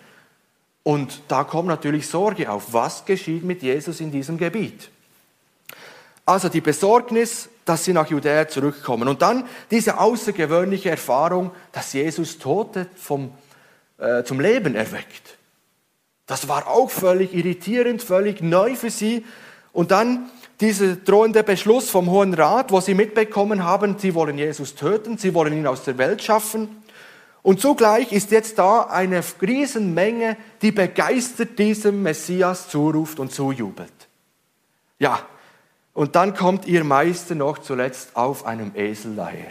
Und 0.82 1.20
da 1.28 1.44
kommt 1.44 1.68
natürlich 1.68 2.06
Sorge 2.08 2.50
auf. 2.50 2.72
Was 2.72 3.04
geschieht 3.04 3.44
mit 3.44 3.62
Jesus 3.62 4.00
in 4.00 4.10
diesem 4.10 4.38
Gebiet? 4.38 4.88
Also 6.26 6.48
die 6.48 6.60
Besorgnis, 6.60 7.48
dass 7.64 7.84
sie 7.84 7.92
nach 7.92 8.10
Judäa 8.10 8.48
zurückkommen. 8.48 9.08
Und 9.08 9.22
dann 9.22 9.44
diese 9.70 9.98
außergewöhnliche 9.98 10.90
Erfahrung, 10.90 11.52
dass 11.70 11.92
Jesus 11.92 12.38
Tote 12.38 12.88
vom, 12.96 13.30
äh, 13.98 14.24
zum 14.24 14.40
Leben 14.40 14.74
erweckt. 14.74 15.38
Das 16.26 16.48
war 16.48 16.66
auch 16.66 16.90
völlig 16.90 17.32
irritierend, 17.32 18.02
völlig 18.02 18.42
neu 18.42 18.74
für 18.74 18.90
sie. 18.90 19.24
Und 19.72 19.92
dann 19.92 20.28
dieser 20.60 20.96
drohende 20.96 21.44
Beschluss 21.44 21.90
vom 21.90 22.10
Hohen 22.10 22.34
Rat, 22.34 22.72
wo 22.72 22.80
sie 22.80 22.94
mitbekommen 22.94 23.62
haben, 23.62 23.96
sie 23.98 24.14
wollen 24.14 24.36
Jesus 24.36 24.74
töten, 24.74 25.18
sie 25.18 25.32
wollen 25.32 25.52
ihn 25.52 25.66
aus 25.66 25.84
der 25.84 25.98
Welt 25.98 26.22
schaffen. 26.22 26.82
Und 27.42 27.60
zugleich 27.60 28.10
ist 28.10 28.32
jetzt 28.32 28.58
da 28.58 28.82
eine 28.82 29.22
Riesenmenge, 29.40 30.36
die 30.62 30.72
begeistert 30.72 31.58
diesem 31.60 32.02
Messias 32.02 32.68
zuruft 32.68 33.20
und 33.20 33.32
zujubelt. 33.32 33.92
Ja, 34.98 35.20
und 35.96 36.14
dann 36.14 36.34
kommt 36.34 36.66
ihr 36.66 36.84
Meister 36.84 37.34
noch 37.34 37.56
zuletzt 37.56 38.16
auf 38.16 38.44
einem 38.44 38.72
Esel 38.76 39.16
daher. 39.16 39.50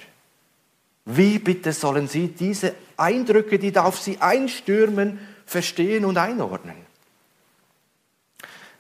Wie 1.04 1.40
bitte 1.40 1.74
sollen 1.74 2.08
Sie 2.08 2.28
diese 2.28 2.76
Eindrücke, 2.98 3.58
die 3.58 3.72
da 3.72 3.86
auf 3.86 4.00
Sie 4.00 4.20
einstürmen, 4.22 5.18
verstehen 5.48 6.06
und 6.06 6.20
einordnen? 6.20 6.76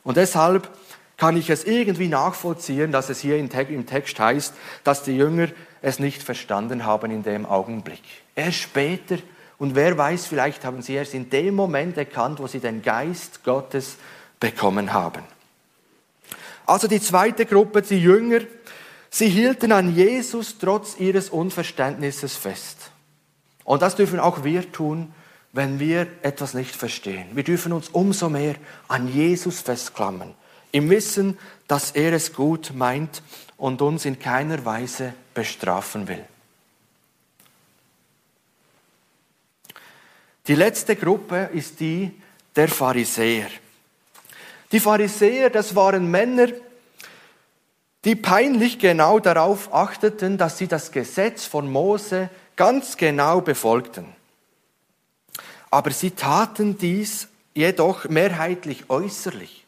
Und 0.03 0.17
deshalb 0.17 0.69
kann 1.17 1.37
ich 1.37 1.49
es 1.49 1.63
irgendwie 1.63 2.07
nachvollziehen, 2.07 2.91
dass 2.91 3.09
es 3.09 3.19
hier 3.19 3.37
im 3.37 3.49
Text 3.49 4.19
heißt, 4.19 4.53
dass 4.83 5.01
die 5.01 5.17
Jünger 5.17 5.47
es 5.81 5.97
nicht 5.97 6.21
verstanden 6.21 6.85
haben 6.85 7.09
in 7.09 7.23
dem 7.23 7.47
Augenblick. 7.47 8.03
Erst 8.35 8.59
später, 8.59 9.17
und 9.57 9.73
wer 9.73 9.97
weiß, 9.97 10.27
vielleicht 10.27 10.65
haben 10.65 10.83
sie 10.83 10.93
erst 10.93 11.15
in 11.15 11.31
dem 11.31 11.55
Moment 11.55 11.97
erkannt, 11.97 12.37
wo 12.37 12.45
sie 12.45 12.59
den 12.59 12.83
Geist 12.83 13.43
Gottes 13.43 13.97
bekommen 14.39 14.93
haben. 14.93 15.23
Also 16.65 16.87
die 16.87 17.01
zweite 17.01 17.45
Gruppe, 17.45 17.81
die 17.81 18.01
Jünger, 18.01 18.41
sie 19.09 19.29
hielten 19.29 19.71
an 19.71 19.95
Jesus 19.95 20.57
trotz 20.57 20.99
ihres 20.99 21.29
Unverständnisses 21.29 22.35
fest. 22.35 22.91
Und 23.63 23.81
das 23.81 23.95
dürfen 23.95 24.19
auch 24.19 24.43
wir 24.43 24.71
tun, 24.71 25.13
wenn 25.53 25.79
wir 25.79 26.07
etwas 26.21 26.53
nicht 26.53 26.75
verstehen. 26.75 27.27
Wir 27.33 27.43
dürfen 27.43 27.71
uns 27.71 27.89
umso 27.89 28.29
mehr 28.29 28.55
an 28.87 29.07
Jesus 29.07 29.61
festklammern 29.61 30.33
im 30.71 30.89
Wissen, 30.89 31.37
dass 31.67 31.91
er 31.91 32.11
es 32.11 32.33
gut 32.33 32.73
meint 32.75 33.23
und 33.55 33.81
uns 33.81 34.03
in 34.03 34.19
keiner 34.19 34.65
Weise 34.65 35.13
bestrafen 35.33 36.09
will. 36.09 36.25
Die 40.47 40.55
letzte 40.55 40.97
Gruppe 40.97 41.49
ist 41.53 41.79
die 41.79 42.11
der 42.55 42.67
Pharisäer. 42.67 43.47
Die 44.75 44.81
Pharisäer, 44.81 45.49
das 45.49 45.73
waren 45.77 46.11
Männer, 46.11 46.47
die 48.03 48.13
peinlich 48.13 48.77
genau 48.77 49.19
darauf 49.19 49.73
achteten, 49.73 50.37
dass 50.37 50.57
sie 50.57 50.67
das 50.67 50.91
Gesetz 50.91 51.45
von 51.45 51.71
Mose 51.71 52.29
ganz 52.57 52.97
genau 52.97 53.39
befolgten. 53.39 54.05
Aber 55.71 55.91
sie 55.91 56.11
taten 56.11 56.77
dies 56.77 57.29
jedoch 57.53 58.09
mehrheitlich 58.09 58.89
äußerlich, 58.89 59.65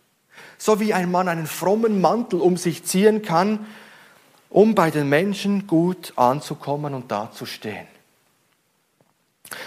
so 0.58 0.82
wie 0.82 0.94
ein 0.94 1.10
Mann 1.10 1.30
einen 1.30 1.48
frommen 1.48 2.02
Mantel 2.02 2.42
um 2.42 2.58
sich 2.58 2.84
ziehen 2.84 3.22
kann, 3.22 3.66
um 4.50 4.76
bei 4.76 4.92
den 4.92 5.08
Menschen 5.08 5.68
gut 5.68 6.12
anzukommen 6.18 6.94
und 6.94 7.14
dazustehen. 7.14 7.88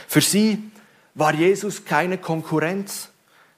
Für 0.06 0.20
sie 0.20 0.70
war 1.14 1.32
Jesus 1.32 1.86
keine 1.86 2.18
Konkurrenz, 2.18 3.08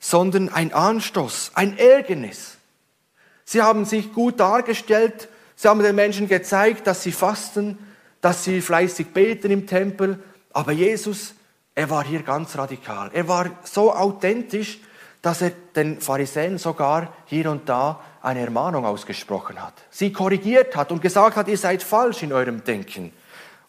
sondern 0.02 0.48
ein 0.48 0.74
Anstoß, 0.74 1.52
ein 1.54 1.78
Ärgernis. 1.78 2.58
Sie 3.44 3.62
haben 3.62 3.84
sich 3.84 4.12
gut 4.12 4.40
dargestellt, 4.40 5.28
sie 5.54 5.68
haben 5.68 5.80
den 5.80 5.94
Menschen 5.94 6.26
gezeigt, 6.26 6.88
dass 6.88 7.04
sie 7.04 7.12
fasten, 7.12 7.78
dass 8.20 8.42
sie 8.42 8.60
fleißig 8.60 9.12
beten 9.12 9.52
im 9.52 9.68
Tempel, 9.68 10.18
aber 10.52 10.72
Jesus, 10.72 11.34
er 11.76 11.88
war 11.88 12.04
hier 12.04 12.24
ganz 12.24 12.58
radikal. 12.58 13.10
Er 13.14 13.28
war 13.28 13.50
so 13.62 13.94
authentisch, 13.94 14.80
dass 15.22 15.40
er 15.40 15.52
den 15.76 16.00
Pharisäern 16.00 16.58
sogar 16.58 17.14
hier 17.26 17.48
und 17.48 17.68
da 17.68 18.00
eine 18.22 18.40
Ermahnung 18.40 18.84
ausgesprochen 18.84 19.62
hat, 19.62 19.74
sie 19.90 20.12
korrigiert 20.12 20.74
hat 20.74 20.90
und 20.90 21.00
gesagt 21.00 21.36
hat, 21.36 21.46
ihr 21.46 21.58
seid 21.58 21.82
falsch 21.82 22.24
in 22.24 22.32
eurem 22.32 22.64
Denken. 22.64 23.12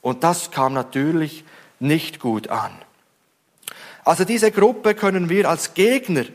Und 0.02 0.24
das 0.24 0.50
kam 0.50 0.74
natürlich 0.74 1.46
nicht 1.80 2.20
gut 2.20 2.48
an. 2.48 2.72
Also 4.06 4.26
diese 4.26 4.52
Gruppe 4.52 4.96
können 4.96 5.30
wir 5.30 5.50
als 5.50 5.74
Gegner 5.74 6.26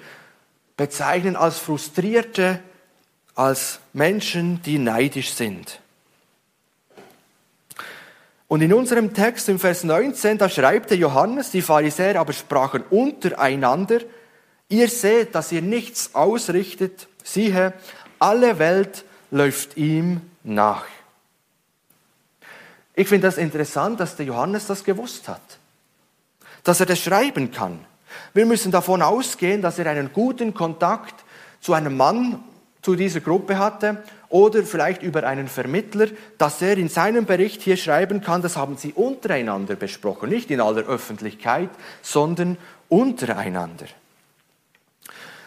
bezeichnen, 0.76 1.36
als 1.36 1.58
Frustrierte, 1.58 2.60
als 3.34 3.80
Menschen, 3.92 4.62
die 4.62 4.78
neidisch 4.78 5.32
sind. 5.32 5.80
Und 8.46 8.62
in 8.62 8.72
unserem 8.72 9.12
Text 9.12 9.50
im 9.50 9.58
Vers 9.58 9.84
19, 9.84 10.38
da 10.38 10.48
schreibt 10.48 10.90
der 10.90 10.96
Johannes, 10.96 11.50
die 11.50 11.60
Pharisäer 11.60 12.18
aber 12.18 12.32
sprachen 12.32 12.82
untereinander, 12.88 14.00
ihr 14.70 14.88
seht, 14.88 15.34
dass 15.34 15.52
ihr 15.52 15.60
nichts 15.60 16.14
ausrichtet, 16.14 17.08
siehe, 17.22 17.74
alle 18.18 18.58
Welt 18.58 19.04
läuft 19.30 19.76
ihm 19.76 20.22
nach. 20.42 20.86
Ich 22.94 23.06
finde 23.08 23.28
das 23.28 23.36
interessant, 23.36 24.00
dass 24.00 24.16
der 24.16 24.26
Johannes 24.26 24.66
das 24.66 24.82
gewusst 24.82 25.28
hat 25.28 25.57
dass 26.64 26.80
er 26.80 26.86
das 26.86 27.00
schreiben 27.00 27.50
kann. 27.50 27.80
Wir 28.34 28.46
müssen 28.46 28.72
davon 28.72 29.02
ausgehen, 29.02 29.62
dass 29.62 29.78
er 29.78 29.86
einen 29.86 30.12
guten 30.12 30.54
Kontakt 30.54 31.24
zu 31.60 31.72
einem 31.72 31.96
Mann, 31.96 32.42
zu 32.82 32.94
dieser 32.94 33.20
Gruppe 33.20 33.58
hatte 33.58 34.02
oder 34.28 34.62
vielleicht 34.62 35.02
über 35.02 35.24
einen 35.24 35.48
Vermittler, 35.48 36.06
dass 36.38 36.62
er 36.62 36.78
in 36.78 36.88
seinem 36.88 37.26
Bericht 37.26 37.62
hier 37.62 37.76
schreiben 37.76 38.20
kann, 38.20 38.40
das 38.40 38.56
haben 38.56 38.76
sie 38.76 38.92
untereinander 38.92 39.74
besprochen, 39.74 40.30
nicht 40.30 40.50
in 40.50 40.60
aller 40.60 40.86
Öffentlichkeit, 40.86 41.70
sondern 42.02 42.56
untereinander. 42.88 43.86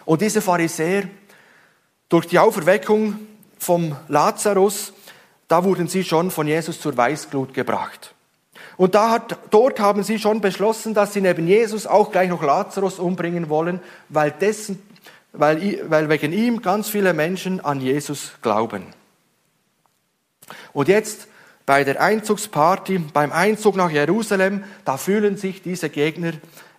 Und 0.04 0.20
diese 0.20 0.42
Pharisäer, 0.42 1.04
durch 2.08 2.26
die 2.26 2.38
Auferweckung 2.38 3.20
vom 3.58 3.96
Lazarus, 4.08 4.92
da 5.48 5.64
wurden 5.64 5.88
sie 5.88 6.04
schon 6.04 6.30
von 6.30 6.46
Jesus 6.46 6.80
zur 6.80 6.96
Weißglut 6.96 7.54
gebracht. 7.54 8.11
Und 8.82 8.96
da 8.96 9.10
hat, 9.10 9.38
dort 9.52 9.78
haben 9.78 10.02
sie 10.02 10.18
schon 10.18 10.40
beschlossen, 10.40 10.92
dass 10.92 11.12
sie 11.12 11.20
neben 11.20 11.46
Jesus 11.46 11.86
auch 11.86 12.10
gleich 12.10 12.28
noch 12.28 12.42
Lazarus 12.42 12.98
umbringen 12.98 13.48
wollen, 13.48 13.78
weil, 14.08 14.32
dessen, 14.32 14.82
weil, 15.32 15.88
weil 15.88 16.08
wegen 16.08 16.32
ihm 16.32 16.62
ganz 16.62 16.88
viele 16.88 17.14
Menschen 17.14 17.64
an 17.64 17.80
Jesus 17.80 18.32
glauben. 18.42 18.82
Und 20.72 20.88
jetzt 20.88 21.28
bei 21.64 21.84
der 21.84 22.02
Einzugsparty, 22.02 22.98
beim 22.98 23.30
Einzug 23.30 23.76
nach 23.76 23.92
Jerusalem, 23.92 24.64
da 24.84 24.96
fühlen 24.96 25.36
sich 25.36 25.62
diese 25.62 25.88
Gegner 25.88 26.32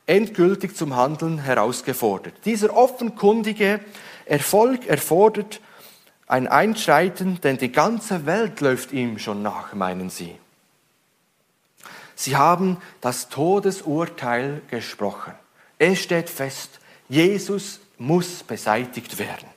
endgültig 0.05 0.75
zum 0.75 0.97
Handeln 0.97 1.37
herausgefordert. 1.37 2.33
Dieser 2.43 2.75
offenkundige 2.75 3.79
Erfolg 4.25 4.87
erfordert 4.87 5.61
ein 6.27 6.49
Einschreiten, 6.49 7.39
denn 7.39 7.57
die 7.59 7.71
ganze 7.71 8.25
Welt 8.25 8.59
läuft 8.59 8.91
ihm 8.91 9.19
schon 9.19 9.41
nach, 9.41 9.73
meinen 9.73 10.09
sie. 10.09 10.35
Sie 12.15 12.35
haben 12.35 12.77
das 13.01 13.29
Todesurteil 13.29 14.61
gesprochen. 14.69 15.33
Es 15.77 15.99
steht 15.99 16.29
fest, 16.29 16.79
Jesus 17.09 17.79
muss 17.97 18.43
beseitigt 18.43 19.17
werden. 19.17 19.47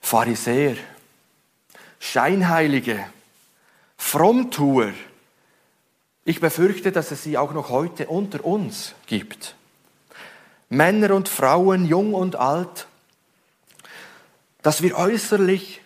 Pharisäer, 0.00 0.76
Scheinheilige, 1.98 3.04
Frommtuer, 3.96 4.92
ich 6.24 6.40
befürchte, 6.40 6.92
dass 6.92 7.10
es 7.10 7.22
sie 7.22 7.38
auch 7.38 7.52
noch 7.52 7.70
heute 7.70 8.08
unter 8.08 8.44
uns 8.44 8.94
gibt. 9.06 9.54
Männer 10.68 11.14
und 11.14 11.28
Frauen, 11.28 11.86
jung 11.86 12.14
und 12.14 12.36
alt, 12.36 12.88
dass 14.62 14.82
wir 14.82 14.96
äußerlich 14.96 15.80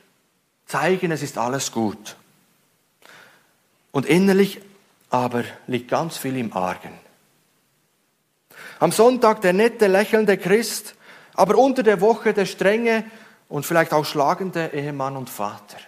zeigen, 0.66 1.12
es 1.12 1.22
ist 1.22 1.36
alles 1.36 1.72
gut. 1.72 2.16
Und 3.92 4.06
innerlich 4.06 4.60
aber 5.10 5.44
liegt 5.66 5.90
ganz 5.90 6.16
viel 6.16 6.36
im 6.36 6.52
Argen. 6.52 6.92
Am 8.78 8.92
Sonntag 8.92 9.42
der 9.42 9.52
nette, 9.52 9.88
lächelnde 9.88 10.38
Christ, 10.38 10.94
aber 11.34 11.58
unter 11.58 11.82
der 11.82 12.00
Woche 12.00 12.32
der 12.32 12.46
strenge 12.46 13.04
und 13.48 13.66
vielleicht 13.66 13.92
auch 13.92 14.04
schlagende 14.04 14.70
Ehemann 14.72 15.16
und 15.16 15.28
Vater. 15.28 15.78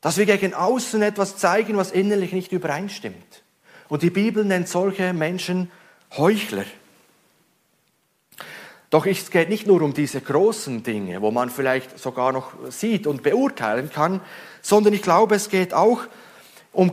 Dass 0.00 0.16
wir 0.16 0.26
gegen 0.26 0.54
außen 0.54 1.00
etwas 1.02 1.36
zeigen, 1.36 1.76
was 1.76 1.92
innerlich 1.92 2.32
nicht 2.32 2.50
übereinstimmt. 2.50 3.42
Und 3.88 4.02
die 4.02 4.10
Bibel 4.10 4.44
nennt 4.44 4.68
solche 4.68 5.12
Menschen 5.12 5.70
Heuchler. 6.16 6.64
Doch 8.90 9.06
es 9.06 9.30
geht 9.30 9.48
nicht 9.48 9.66
nur 9.66 9.80
um 9.80 9.94
diese 9.94 10.20
großen 10.20 10.82
Dinge, 10.82 11.22
wo 11.22 11.30
man 11.30 11.50
vielleicht 11.50 11.98
sogar 11.98 12.32
noch 12.32 12.52
sieht 12.68 13.06
und 13.06 13.22
beurteilen 13.22 13.90
kann, 13.90 14.20
sondern 14.60 14.92
ich 14.92 15.02
glaube, 15.02 15.34
es 15.34 15.48
geht 15.48 15.72
auch 15.72 16.00
um 16.00 16.08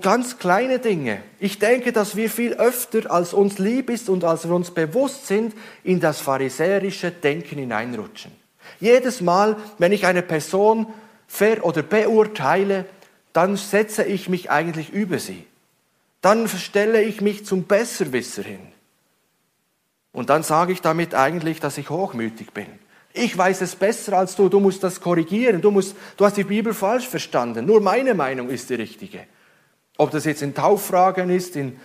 ganz 0.01 0.37
kleine 0.37 0.79
Dinge. 0.79 1.21
Ich 1.39 1.57
denke, 1.57 1.93
dass 1.93 2.15
wir 2.17 2.29
viel 2.29 2.53
öfter, 2.55 3.09
als 3.09 3.33
uns 3.33 3.59
lieb 3.59 3.89
ist 3.89 4.09
und 4.09 4.25
als 4.25 4.47
wir 4.47 4.53
uns 4.53 4.71
bewusst 4.71 5.27
sind, 5.27 5.53
in 5.83 6.01
das 6.01 6.19
pharisäerische 6.19 7.11
Denken 7.11 7.59
hineinrutschen. 7.59 8.31
Jedes 8.81 9.21
Mal, 9.21 9.55
wenn 9.77 9.93
ich 9.93 10.05
eine 10.05 10.21
Person 10.21 10.87
ver- 11.27 11.63
oder 11.63 11.81
beurteile, 11.81 12.85
dann 13.31 13.55
setze 13.55 14.03
ich 14.03 14.27
mich 14.27 14.51
eigentlich 14.51 14.91
über 14.91 15.17
sie. 15.17 15.45
Dann 16.21 16.49
stelle 16.49 17.01
ich 17.01 17.21
mich 17.21 17.45
zum 17.45 17.63
Besserwisser 17.63 18.43
hin. 18.43 18.59
Und 20.11 20.29
dann 20.29 20.43
sage 20.43 20.73
ich 20.73 20.81
damit 20.81 21.15
eigentlich, 21.15 21.61
dass 21.61 21.77
ich 21.77 21.89
hochmütig 21.89 22.51
bin. 22.51 22.67
Ich 23.13 23.37
weiß 23.37 23.61
es 23.61 23.75
besser 23.75 24.17
als 24.17 24.35
du, 24.35 24.49
du 24.49 24.59
musst 24.59 24.83
das 24.83 24.99
korrigieren, 24.99 25.61
du, 25.61 25.71
musst, 25.71 25.95
du 26.17 26.25
hast 26.25 26.35
die 26.37 26.43
Bibel 26.43 26.73
falsch 26.73 27.07
verstanden, 27.07 27.65
nur 27.65 27.79
meine 27.79 28.13
Meinung 28.13 28.49
ist 28.49 28.69
die 28.69 28.75
richtige. 28.75 29.25
Ob 29.99 30.11
das 30.11 30.23
jetzt 30.23 30.41
in 30.41 30.55
Tauffragen 30.55 31.29
ist, 31.29 31.57
in 31.57 31.77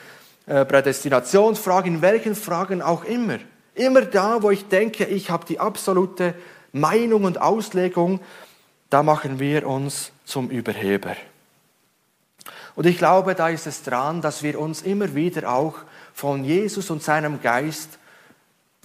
äh, 0.46 0.64
Prädestinationsfragen, 0.64 1.96
in 1.96 2.00
welchen 2.00 2.36
Fragen 2.36 2.80
auch 2.80 3.02
immer. 3.02 3.38
Immer 3.74 4.02
da, 4.02 4.40
wo 4.40 4.52
ich 4.52 4.68
denke, 4.68 5.04
ich 5.04 5.30
habe 5.30 5.44
die 5.46 5.58
absolute 5.58 6.32
Meinung 6.72 7.24
und 7.24 7.40
Auslegung, 7.40 8.20
da 8.88 9.02
machen 9.02 9.40
wir 9.40 9.66
uns 9.66 10.12
zum 10.24 10.48
Überheber. 10.48 11.16
Und 12.76 12.86
ich 12.86 12.98
glaube, 12.98 13.34
da 13.34 13.48
ist 13.48 13.66
es 13.66 13.82
dran, 13.82 14.20
dass 14.20 14.44
wir 14.44 14.60
uns 14.60 14.82
immer 14.82 15.16
wieder 15.16 15.52
auch 15.52 15.74
von 16.12 16.44
Jesus 16.44 16.90
und 16.90 17.02
seinem 17.02 17.42
Geist 17.42 17.98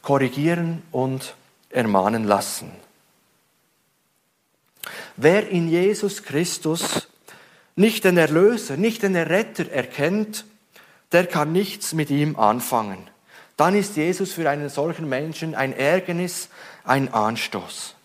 korrigieren 0.02 0.82
und 0.92 1.36
ermahnen 1.70 2.24
lassen. 2.24 2.72
Wer 5.18 5.50
in 5.50 5.70
Jesus 5.70 6.24
Christus 6.24 7.09
nicht 7.80 8.04
den 8.04 8.18
Erlöser, 8.18 8.76
nicht 8.76 9.04
den 9.04 9.16
Erretter 9.16 9.72
erkennt, 9.72 10.44
der 11.14 11.26
kann 11.26 11.54
nichts 11.54 11.94
mit 11.94 12.10
ihm 12.10 12.36
anfangen. 12.36 13.10
Dann 13.56 13.74
ist 13.74 13.96
Jesus 13.96 14.34
für 14.34 14.50
einen 14.50 14.68
solchen 14.68 15.08
Menschen 15.08 15.56
ein 15.56 15.72
Ärgernis, 15.72 16.50
ein 16.84 17.14
Anstoß. 17.14 17.96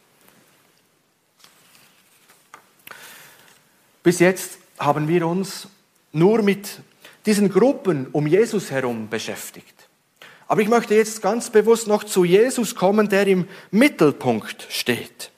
Bis 4.05 4.21
jetzt 4.21 4.59
haben 4.79 5.09
wir 5.09 5.27
uns 5.27 5.67
nur 6.13 6.43
mit 6.43 6.81
diesen 7.27 7.49
Gruppen 7.49 8.07
um 8.13 8.29
Jesus 8.29 8.71
herum 8.71 9.09
beschäftigt. 9.09 9.89
Aber 10.47 10.61
ich 10.61 10.69
möchte 10.69 10.95
jetzt 10.95 11.21
ganz 11.21 11.51
bewusst 11.51 11.89
noch 11.89 12.05
zu 12.05 12.25
Jesus 12.25 12.77
kommen, 12.77 13.09
der 13.09 13.27
im 13.27 13.49
Mittelpunkt 13.73 14.69
steht. 14.71 15.33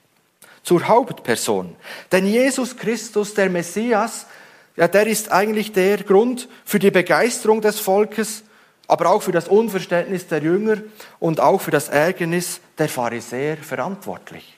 Zur 0.67 0.89
Hauptperson. 0.89 1.77
Denn 2.11 2.27
Jesus 2.27 2.77
Christus, 2.77 3.35
der 3.35 3.49
Messias, 3.49 4.27
ja, 4.75 4.89
der 4.89 5.07
ist 5.07 5.31
eigentlich 5.31 5.71
der 5.71 5.99
Grund 5.99 6.49
für 6.65 6.81
die 6.81 6.91
Begeisterung 6.91 7.61
des 7.61 7.79
Volkes, 7.79 8.43
aber 8.89 9.11
auch 9.11 9.23
für 9.23 9.31
das 9.31 9.47
Unverständnis 9.47 10.27
der 10.27 10.43
Jünger 10.43 10.79
und 11.21 11.39
auch 11.39 11.61
für 11.61 11.71
das 11.71 11.89
Ärgernis 11.89 12.61
der 12.79 12.89
Pharisäer 12.89 13.59
verantwortlich. 13.59 14.57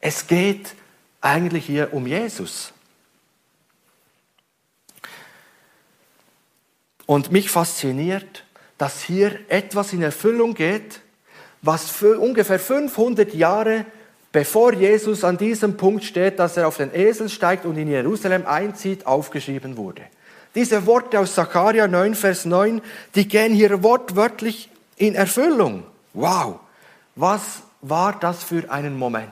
Es 0.00 0.26
geht 0.26 0.74
eigentlich 1.20 1.66
hier 1.66 1.92
um 1.92 2.06
Jesus. 2.06 2.72
Und 7.04 7.30
mich 7.30 7.50
fasziniert, 7.50 8.44
dass 8.78 9.02
hier 9.02 9.40
etwas 9.48 9.92
in 9.92 10.00
Erfüllung 10.00 10.54
geht, 10.54 11.00
was 11.60 11.90
für 11.90 12.18
ungefähr 12.18 12.58
500 12.58 13.34
Jahre 13.34 13.84
bevor 14.34 14.72
Jesus 14.74 15.22
an 15.22 15.38
diesem 15.38 15.76
Punkt 15.76 16.02
steht, 16.02 16.40
dass 16.40 16.56
er 16.56 16.66
auf 16.66 16.78
den 16.78 16.92
Esel 16.92 17.28
steigt 17.28 17.64
und 17.64 17.78
in 17.78 17.86
Jerusalem 17.86 18.44
einzieht, 18.46 19.06
aufgeschrieben 19.06 19.76
wurde. 19.76 20.02
Diese 20.56 20.86
Worte 20.86 21.20
aus 21.20 21.36
Sacharja 21.36 21.86
9, 21.86 22.16
Vers 22.16 22.44
9, 22.44 22.82
die 23.14 23.28
gehen 23.28 23.54
hier 23.54 23.84
wortwörtlich 23.84 24.70
in 24.96 25.14
Erfüllung. 25.14 25.84
Wow, 26.14 26.58
was 27.14 27.62
war 27.80 28.18
das 28.18 28.42
für 28.42 28.68
einen 28.72 28.98
Moment? 28.98 29.28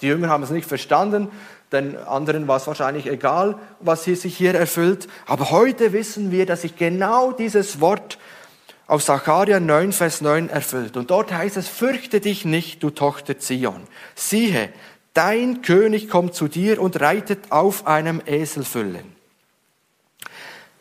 Die 0.00 0.06
Jünger 0.06 0.30
haben 0.30 0.44
es 0.44 0.50
nicht 0.50 0.66
verstanden, 0.66 1.28
den 1.70 1.98
anderen 1.98 2.48
war 2.48 2.56
es 2.56 2.66
wahrscheinlich 2.66 3.06
egal, 3.08 3.56
was 3.80 4.04
sich 4.04 4.34
hier 4.34 4.54
erfüllt. 4.54 5.08
Aber 5.26 5.50
heute 5.50 5.92
wissen 5.92 6.30
wir, 6.30 6.46
dass 6.46 6.62
sich 6.62 6.76
genau 6.76 7.32
dieses 7.32 7.82
Wort 7.82 8.16
auf 8.86 9.02
Sacharja 9.02 9.60
9, 9.60 9.92
Vers 9.92 10.20
9 10.20 10.48
erfüllt. 10.48 10.96
Und 10.96 11.10
dort 11.10 11.32
heißt 11.32 11.56
es, 11.56 11.68
fürchte 11.68 12.20
dich 12.20 12.44
nicht, 12.44 12.82
du 12.82 12.90
Tochter 12.90 13.38
Zion. 13.38 13.86
Siehe, 14.14 14.72
dein 15.14 15.62
König 15.62 16.08
kommt 16.08 16.34
zu 16.34 16.48
dir 16.48 16.80
und 16.80 17.00
reitet 17.00 17.50
auf 17.50 17.86
einem 17.86 18.22
Eselfüllen. 18.26 19.16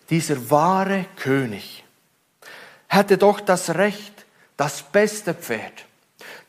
Dieser 0.10 0.50
wahre 0.50 1.06
König 1.16 1.84
hätte 2.88 3.18
doch 3.18 3.40
das 3.40 3.76
Recht, 3.76 4.26
das 4.58 4.84
beste 4.84 5.34
Pferd, 5.34 5.86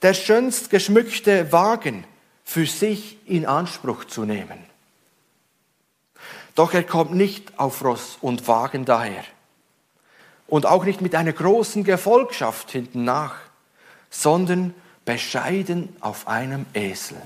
der 0.02 0.14
schönst 0.14 0.70
geschmückte 0.70 1.52
Wagen, 1.52 2.04
für 2.44 2.66
sich 2.66 3.16
in 3.24 3.46
Anspruch 3.46 4.04
zu 4.04 4.24
nehmen. 4.24 4.58
Doch 6.54 6.74
er 6.74 6.82
kommt 6.82 7.14
nicht 7.14 7.58
auf 7.58 7.82
Ross 7.82 8.18
und 8.20 8.46
Wagen 8.46 8.84
daher 8.84 9.24
und 10.52 10.66
auch 10.66 10.84
nicht 10.84 11.00
mit 11.00 11.14
einer 11.14 11.32
großen 11.32 11.82
Gefolgschaft 11.82 12.72
hinten 12.72 13.04
nach, 13.04 13.36
sondern 14.10 14.74
bescheiden 15.06 15.96
auf 16.00 16.28
einem 16.28 16.66
Esel. 16.74 17.16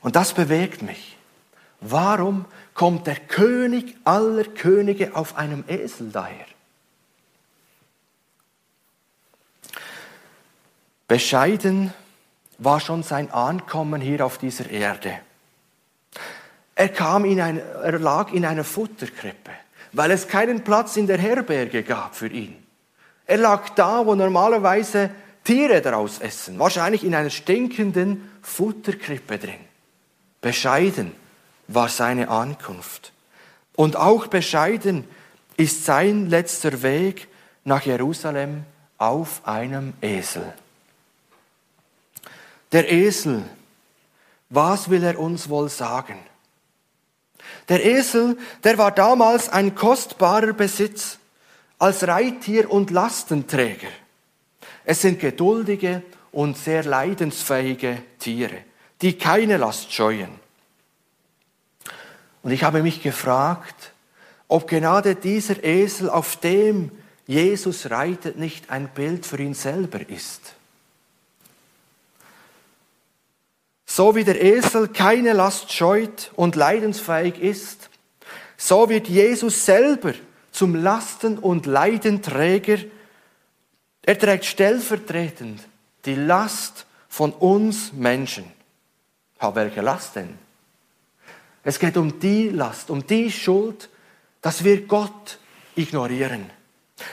Und 0.00 0.16
das 0.16 0.34
bewegt 0.34 0.82
mich. 0.82 1.16
Warum 1.78 2.44
kommt 2.74 3.06
der 3.06 3.14
König 3.14 3.96
aller 4.02 4.42
Könige 4.42 5.14
auf 5.14 5.36
einem 5.36 5.62
Esel 5.68 6.10
daher? 6.10 6.46
Bescheiden 11.06 11.94
war 12.58 12.80
schon 12.80 13.04
sein 13.04 13.30
Ankommen 13.30 14.00
hier 14.00 14.26
auf 14.26 14.38
dieser 14.38 14.68
Erde. 14.68 15.20
Er, 16.74 16.88
kam 16.88 17.24
in 17.24 17.40
ein, 17.40 17.58
er 17.58 18.00
lag 18.00 18.32
in 18.32 18.44
einer 18.44 18.64
Futterkrippe, 18.64 19.52
weil 19.94 20.10
es 20.10 20.28
keinen 20.28 20.62
Platz 20.62 20.96
in 20.96 21.06
der 21.06 21.18
Herberge 21.18 21.82
gab 21.82 22.14
für 22.14 22.28
ihn. 22.28 22.56
Er 23.26 23.38
lag 23.38 23.70
da, 23.70 24.04
wo 24.04 24.14
normalerweise 24.14 25.10
Tiere 25.44 25.80
daraus 25.80 26.18
essen, 26.18 26.58
wahrscheinlich 26.58 27.04
in 27.04 27.14
einer 27.14 27.30
stinkenden 27.30 28.30
Futterkrippe 28.42 29.38
drin. 29.38 29.60
Bescheiden 30.40 31.12
war 31.68 31.88
seine 31.88 32.28
Ankunft. 32.28 33.12
Und 33.76 33.96
auch 33.96 34.26
bescheiden 34.26 35.04
ist 35.56 35.84
sein 35.84 36.28
letzter 36.28 36.82
Weg 36.82 37.28
nach 37.64 37.82
Jerusalem 37.82 38.64
auf 38.98 39.46
einem 39.46 39.94
Esel. 40.00 40.52
Der 42.72 42.90
Esel, 42.90 43.44
was 44.50 44.90
will 44.90 45.02
er 45.04 45.18
uns 45.18 45.48
wohl 45.48 45.68
sagen? 45.68 46.18
Der 47.68 47.84
Esel, 47.84 48.36
der 48.62 48.78
war 48.78 48.92
damals 48.92 49.48
ein 49.48 49.74
kostbarer 49.74 50.52
Besitz 50.52 51.18
als 51.78 52.06
Reittier 52.06 52.70
und 52.70 52.90
Lastenträger. 52.90 53.88
Es 54.84 55.02
sind 55.02 55.20
geduldige 55.20 56.02
und 56.32 56.56
sehr 56.56 56.84
leidensfähige 56.84 58.02
Tiere, 58.18 58.58
die 59.00 59.16
keine 59.16 59.56
Last 59.56 59.92
scheuen. 59.92 60.30
Und 62.42 62.50
ich 62.50 62.62
habe 62.62 62.82
mich 62.82 63.02
gefragt, 63.02 63.92
ob 64.48 64.68
gerade 64.68 65.14
dieser 65.14 65.64
Esel, 65.64 66.10
auf 66.10 66.36
dem 66.36 66.90
Jesus 67.26 67.90
reitet, 67.90 68.38
nicht 68.38 68.68
ein 68.70 68.88
Bild 68.88 69.24
für 69.24 69.38
ihn 69.38 69.54
selber 69.54 70.06
ist. 70.08 70.43
So 73.96 74.16
wie 74.16 74.24
der 74.24 74.42
Esel 74.42 74.88
keine 74.88 75.34
Last 75.34 75.72
scheut 75.72 76.32
und 76.34 76.56
leidensfähig 76.56 77.38
ist, 77.38 77.90
so 78.56 78.88
wird 78.88 79.06
Jesus 79.06 79.64
selber 79.64 80.14
zum 80.50 80.74
Lasten- 80.74 81.38
und 81.38 81.66
Leidenträger. 81.66 82.78
Er 84.02 84.18
trägt 84.18 84.46
stellvertretend 84.46 85.60
die 86.06 86.16
Last 86.16 86.86
von 87.08 87.32
uns 87.34 87.92
Menschen. 87.92 88.46
Ha, 89.40 89.54
welche 89.54 89.80
Last 89.80 90.16
denn? 90.16 90.40
Es 91.62 91.78
geht 91.78 91.96
um 91.96 92.18
die 92.18 92.48
Last, 92.48 92.90
um 92.90 93.06
die 93.06 93.30
Schuld, 93.30 93.88
dass 94.42 94.64
wir 94.64 94.88
Gott 94.88 95.38
ignorieren. 95.76 96.50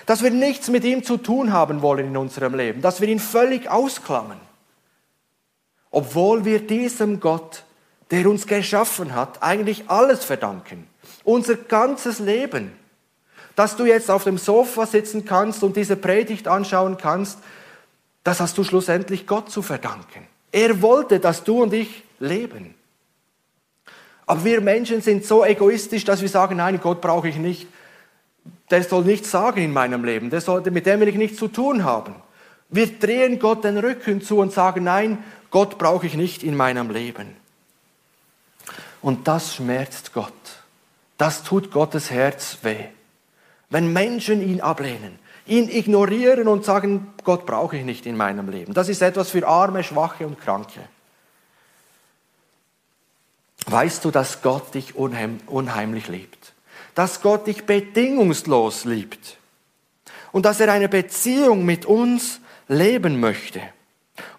Dass 0.08 0.24
wir 0.24 0.32
nichts 0.32 0.68
mit 0.68 0.84
ihm 0.84 1.04
zu 1.04 1.18
tun 1.18 1.54
haben 1.54 1.84
wollen 1.84 2.08
in 2.08 2.18
unserem 2.18 2.56
Leben. 2.56 2.82
Dass 2.82 3.02
wir 3.02 3.08
ihn 3.08 3.20
völlig 3.20 3.70
ausklammern 3.70 4.42
obwohl 5.92 6.46
wir 6.46 6.66
diesem 6.66 7.20
Gott, 7.20 7.64
der 8.10 8.28
uns 8.28 8.48
geschaffen 8.48 9.14
hat, 9.14 9.44
eigentlich 9.44 9.90
alles 9.90 10.24
verdanken. 10.24 10.88
Unser 11.24 11.56
ganzes 11.56 12.20
Leben. 12.20 12.72
Dass 13.56 13.76
du 13.76 13.86
jetzt 13.86 14.10
auf 14.10 14.24
dem 14.24 14.38
Sofa 14.38 14.86
sitzen 14.86 15.26
kannst 15.26 15.62
und 15.64 15.76
diese 15.76 15.98
Predigt 15.98 16.48
anschauen 16.48 16.98
kannst, 16.98 17.38
das 18.24 18.40
hast 18.40 18.58
du 18.58 18.64
schlussendlich 18.64 19.28
Gott 19.28 19.52
zu 19.52 19.62
verdanken. 19.62 20.28
Er 20.52 20.82
wollte, 20.82 21.20
dass 21.20 21.44
du 21.44 21.62
und 21.62 21.74
ich 21.74 22.04
leben. 22.20 22.76
Aber 24.26 24.46
wir 24.46 24.62
Menschen 24.62 25.02
sind 25.02 25.26
so 25.26 25.44
egoistisch, 25.44 26.06
dass 26.06 26.22
wir 26.22 26.30
sagen, 26.30 26.58
nein, 26.58 26.80
Gott 26.82 27.02
brauche 27.02 27.28
ich 27.28 27.36
nicht. 27.36 27.68
Der 28.70 28.84
soll 28.84 29.04
nichts 29.04 29.32
sagen 29.32 29.62
in 29.62 29.74
meinem 29.74 30.06
Leben. 30.06 30.30
Der 30.30 30.40
soll, 30.40 30.62
mit 30.72 30.86
dem 30.86 31.02
will 31.02 31.10
ich 31.10 31.16
nichts 31.16 31.38
zu 31.38 31.50
tun 31.50 31.84
haben. 31.84 32.16
Wir 32.70 32.88
drehen 32.88 33.40
Gott 33.40 33.66
den 33.66 33.78
Rücken 33.78 34.22
zu 34.22 34.38
und 34.38 34.54
sagen, 34.54 34.86
nein, 34.86 35.22
Gott 35.52 35.78
brauche 35.78 36.08
ich 36.08 36.16
nicht 36.16 36.44
in 36.44 36.56
meinem 36.56 36.90
Leben. 36.90 37.36
Und 39.02 39.28
das 39.28 39.56
schmerzt 39.56 40.14
Gott. 40.14 40.34
Das 41.18 41.44
tut 41.44 41.72
Gottes 41.72 42.10
Herz 42.10 42.58
weh. 42.64 42.86
Wenn 43.70 43.94
Menschen 43.94 44.42
ihn 44.42 44.62
ablehnen, 44.62 45.20
ihn 45.46 45.70
ignorieren 45.70 46.48
und 46.48 46.66
sagen, 46.66 47.14
Gott 47.24 47.46
brauche 47.46 47.78
ich 47.78 47.84
nicht 47.84 48.06
in 48.06 48.18
meinem 48.18 48.50
Leben. 48.50 48.74
Das 48.74 48.90
ist 48.90 49.02
etwas 49.02 49.30
für 49.30 49.48
Arme, 49.48 49.84
Schwache 49.84 50.26
und 50.26 50.40
Kranke. 50.40 50.82
Weißt 53.68 54.04
du, 54.04 54.12
dass 54.12 54.42
Gott 54.42 54.74
dich 54.74 54.96
unheimlich 54.96 56.08
liebt? 56.08 56.54
Dass 56.96 57.22
Gott 57.22 57.48
dich 57.48 57.66
bedingungslos 57.66 58.86
liebt? 58.86 59.38
Und 60.32 60.46
dass 60.46 60.60
er 60.60 60.72
eine 60.72 60.90
Beziehung 60.90 61.66
mit 61.66 61.86
uns 61.86 62.40
leben 62.68 63.20
möchte? 63.20 63.62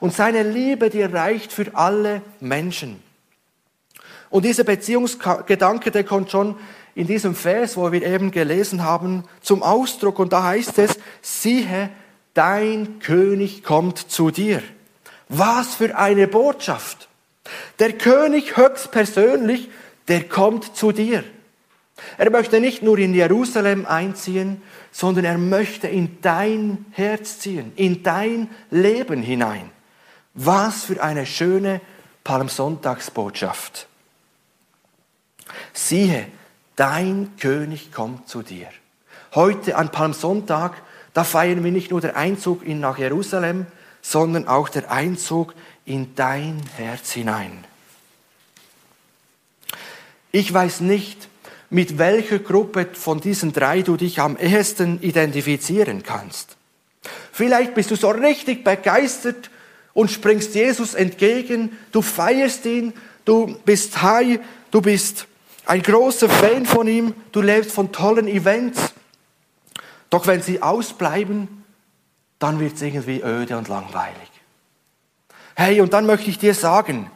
Und 0.01 0.14
seine 0.14 0.43
Liebe, 0.43 0.91
die 0.91 1.03
reicht 1.03 1.53
für 1.53 1.74
alle 1.74 2.22
Menschen. 2.41 3.03
Und 4.30 4.45
dieser 4.45 4.64
Beziehungsgedanke, 4.64 5.91
der 5.91 6.05
kommt 6.05 6.30
schon 6.30 6.57
in 6.95 7.07
diesem 7.07 7.35
Vers, 7.35 7.76
wo 7.76 7.93
wir 7.93 8.03
eben 8.03 8.30
gelesen 8.30 8.83
haben, 8.83 9.24
zum 9.41 9.62
Ausdruck. 9.62 10.18
Und 10.18 10.33
da 10.33 10.45
heißt 10.45 10.78
es, 10.78 10.99
siehe, 11.20 11.91
dein 12.35 12.99
König 12.99 13.62
kommt 13.62 13.99
zu 13.99 14.30
dir. 14.30 14.62
Was 15.28 15.74
für 15.74 15.97
eine 15.97 16.28
Botschaft. 16.28 17.09
Der 17.78 17.93
König 17.93 18.57
höchstpersönlich, 18.57 19.70
der 20.09 20.28
kommt 20.28 20.76
zu 20.76 20.93
dir. 20.93 21.24
Er 22.18 22.30
möchte 22.30 22.61
nicht 22.61 22.83
nur 22.83 22.99
in 22.99 23.14
Jerusalem 23.14 23.87
einziehen, 23.87 24.62
sondern 24.91 25.24
er 25.24 25.39
möchte 25.39 25.89
in 25.89 26.18
dein 26.20 26.87
Herz 26.91 27.39
ziehen, 27.39 27.72
in 27.76 28.03
dein 28.03 28.49
Leben 28.70 29.22
hinein. 29.22 29.70
Was 30.35 30.85
für 30.85 31.03
eine 31.03 31.26
schöne 31.26 31.80
Palmsonntagsbotschaft. 32.24 33.87
Siehe, 35.72 36.26
dein 36.76 37.37
König 37.39 37.93
kommt 37.93 38.28
zu 38.28 38.43
dir. 38.43 38.68
Heute 39.35 39.76
an 39.76 39.91
Palmsonntag, 39.91 40.80
da 41.12 41.24
feiern 41.24 41.64
wir 41.64 41.72
nicht 41.72 41.91
nur 41.91 42.01
den 42.01 42.14
Einzug 42.14 42.64
in, 42.64 42.80
nach 42.80 42.99
Jerusalem, 42.99 43.66
sondern 44.01 44.49
auch 44.49 44.68
der 44.68 44.91
Einzug 44.91 45.55
in 45.85 46.14
dein 46.14 46.62
Herz 46.76 47.12
hinein. 47.12 47.64
Ich 50.30 50.53
weiß 50.53 50.80
nicht, 50.80 51.28
mit 51.68 51.99
welcher 51.99 52.39
Gruppe 52.39 52.89
von 52.93 53.20
diesen 53.20 53.53
drei 53.53 53.83
du 53.83 53.97
dich 53.97 54.20
am 54.20 54.37
ehesten 54.37 55.01
identifizieren 55.03 56.03
kannst. 56.03 56.57
Vielleicht 57.33 57.74
bist 57.74 57.91
du 57.91 57.97
so 57.97 58.11
richtig 58.11 58.64
begeistert 58.64 59.51
und 59.95 60.11
springst 60.11 60.55
Jesus 60.55 60.95
entgegen, 60.95 61.76
du 61.93 62.03
feierst 62.03 62.64
ihn, 62.66 62.93
du 63.24 63.59
bist 63.64 64.03
high, 64.03 64.40
du 64.70 64.80
bist 64.80 65.26
ein 65.66 65.82
großer 65.82 66.28
Fan 66.28 66.66
von 66.66 66.88
ihm, 66.88 67.14
du 67.32 67.40
lebst 67.40 67.72
von 67.72 67.93
tollen 67.93 68.28
Events. 68.28 68.93
Doch 70.11 70.26
wenn 70.26 70.43
sie 70.43 70.62
ausbleiben, 70.62 71.64
dann 72.38 72.59
wird 72.59 72.74
es 72.74 72.82
irgendwie 72.82 73.22
öde 73.22 73.57
und 73.57 73.68
langweilig. 73.68 74.30
Hey, 75.55 75.80
und 75.80 75.93
dann 75.93 76.07
möchte 76.07 76.30
ich 76.30 76.38
dir 76.38 76.55
sagen, 76.55 77.11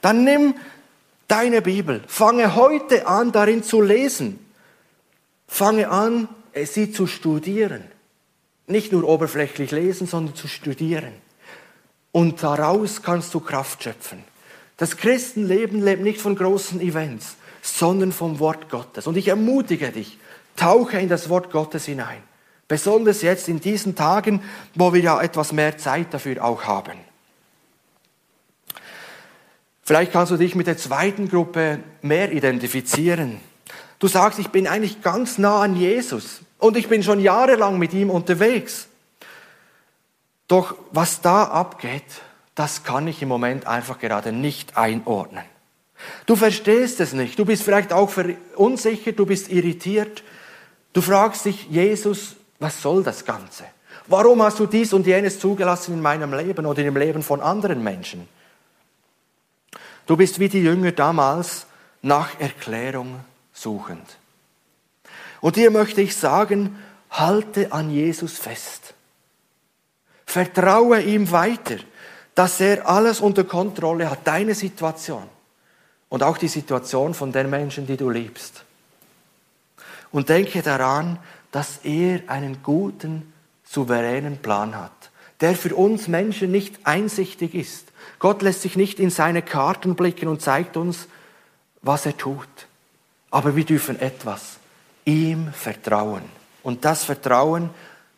dann 0.00 0.24
nimm 0.24 0.54
deine 1.28 1.62
Bibel, 1.62 2.02
fange 2.06 2.54
heute 2.56 3.06
an, 3.06 3.32
darin 3.32 3.62
zu 3.62 3.80
lesen. 3.80 4.38
Fange 5.46 5.88
an, 5.88 6.28
sie 6.64 6.90
zu 6.90 7.06
studieren. 7.06 7.84
Nicht 8.66 8.92
nur 8.92 9.04
oberflächlich 9.04 9.70
lesen, 9.70 10.06
sondern 10.06 10.34
zu 10.34 10.48
studieren. 10.48 11.12
Und 12.14 12.44
daraus 12.44 13.02
kannst 13.02 13.34
du 13.34 13.40
Kraft 13.40 13.82
schöpfen. 13.82 14.22
Das 14.76 14.96
Christenleben 14.96 15.82
lebt 15.82 16.00
nicht 16.00 16.20
von 16.20 16.36
großen 16.36 16.80
Events, 16.80 17.34
sondern 17.60 18.12
vom 18.12 18.38
Wort 18.38 18.68
Gottes. 18.70 19.08
Und 19.08 19.16
ich 19.16 19.26
ermutige 19.26 19.90
dich, 19.90 20.16
tauche 20.54 21.00
in 21.00 21.08
das 21.08 21.28
Wort 21.28 21.50
Gottes 21.50 21.86
hinein. 21.86 22.22
Besonders 22.68 23.22
jetzt 23.22 23.48
in 23.48 23.58
diesen 23.58 23.96
Tagen, 23.96 24.44
wo 24.76 24.92
wir 24.92 25.00
ja 25.00 25.20
etwas 25.20 25.50
mehr 25.50 25.76
Zeit 25.76 26.14
dafür 26.14 26.44
auch 26.44 26.62
haben. 26.62 26.96
Vielleicht 29.82 30.12
kannst 30.12 30.30
du 30.30 30.36
dich 30.36 30.54
mit 30.54 30.68
der 30.68 30.78
zweiten 30.78 31.28
Gruppe 31.28 31.80
mehr 32.00 32.30
identifizieren. 32.30 33.40
Du 33.98 34.06
sagst, 34.06 34.38
ich 34.38 34.50
bin 34.50 34.68
eigentlich 34.68 35.02
ganz 35.02 35.36
nah 35.36 35.62
an 35.62 35.74
Jesus 35.74 36.42
und 36.58 36.76
ich 36.76 36.86
bin 36.86 37.02
schon 37.02 37.18
jahrelang 37.18 37.76
mit 37.76 37.92
ihm 37.92 38.08
unterwegs. 38.08 38.86
Doch 40.48 40.74
was 40.92 41.20
da 41.20 41.44
abgeht, 41.44 42.04
das 42.54 42.84
kann 42.84 43.08
ich 43.08 43.22
im 43.22 43.28
Moment 43.28 43.66
einfach 43.66 43.98
gerade 43.98 44.32
nicht 44.32 44.76
einordnen. 44.76 45.44
Du 46.26 46.36
verstehst 46.36 47.00
es 47.00 47.12
nicht, 47.12 47.38
du 47.38 47.44
bist 47.44 47.62
vielleicht 47.62 47.92
auch 47.92 48.10
verunsichert, 48.10 49.18
du 49.18 49.26
bist 49.26 49.50
irritiert. 49.50 50.22
Du 50.92 51.00
fragst 51.00 51.46
dich, 51.46 51.66
Jesus, 51.70 52.36
was 52.58 52.80
soll 52.82 53.02
das 53.02 53.24
Ganze? 53.24 53.64
Warum 54.06 54.42
hast 54.42 54.58
du 54.58 54.66
dies 54.66 54.92
und 54.92 55.06
jenes 55.06 55.40
zugelassen 55.40 55.94
in 55.94 56.02
meinem 56.02 56.34
Leben 56.34 56.66
oder 56.66 56.84
im 56.84 56.96
Leben 56.96 57.22
von 57.22 57.40
anderen 57.40 57.82
Menschen? 57.82 58.28
Du 60.06 60.16
bist 60.16 60.38
wie 60.38 60.50
die 60.50 60.62
Jünger 60.62 60.92
damals 60.92 61.66
nach 62.02 62.38
Erklärung 62.38 63.20
suchend. 63.54 64.18
Und 65.40 65.56
dir 65.56 65.70
möchte 65.70 66.02
ich 66.02 66.14
sagen, 66.16 66.78
halte 67.10 67.72
an 67.72 67.90
Jesus 67.90 68.36
fest. 68.36 68.83
Vertraue 70.34 71.00
ihm 71.00 71.30
weiter, 71.30 71.76
dass 72.34 72.58
er 72.58 72.88
alles 72.88 73.20
unter 73.20 73.44
Kontrolle 73.44 74.10
hat, 74.10 74.26
deine 74.26 74.56
Situation 74.56 75.22
und 76.08 76.24
auch 76.24 76.38
die 76.38 76.48
Situation 76.48 77.14
von 77.14 77.30
den 77.30 77.48
Menschen, 77.48 77.86
die 77.86 77.96
du 77.96 78.10
liebst. 78.10 78.64
Und 80.10 80.30
denke 80.30 80.60
daran, 80.60 81.20
dass 81.52 81.78
er 81.84 82.22
einen 82.26 82.64
guten, 82.64 83.32
souveränen 83.62 84.38
Plan 84.38 84.74
hat, 84.74 85.12
der 85.40 85.54
für 85.54 85.72
uns 85.76 86.08
Menschen 86.08 86.50
nicht 86.50 86.84
einsichtig 86.84 87.54
ist, 87.54 87.92
Gott 88.18 88.42
lässt 88.42 88.62
sich 88.62 88.74
nicht 88.74 88.98
in 88.98 89.10
seine 89.10 89.40
Karten 89.40 89.94
blicken 89.94 90.26
und 90.26 90.42
zeigt 90.42 90.76
uns, 90.76 91.06
was 91.80 92.06
er 92.06 92.16
tut. 92.16 92.66
Aber 93.30 93.54
wir 93.54 93.64
dürfen 93.64 94.00
etwas, 94.00 94.58
ihm 95.04 95.52
vertrauen. 95.52 96.24
Und 96.64 96.84
das 96.84 97.04
Vertrauen, 97.04 97.70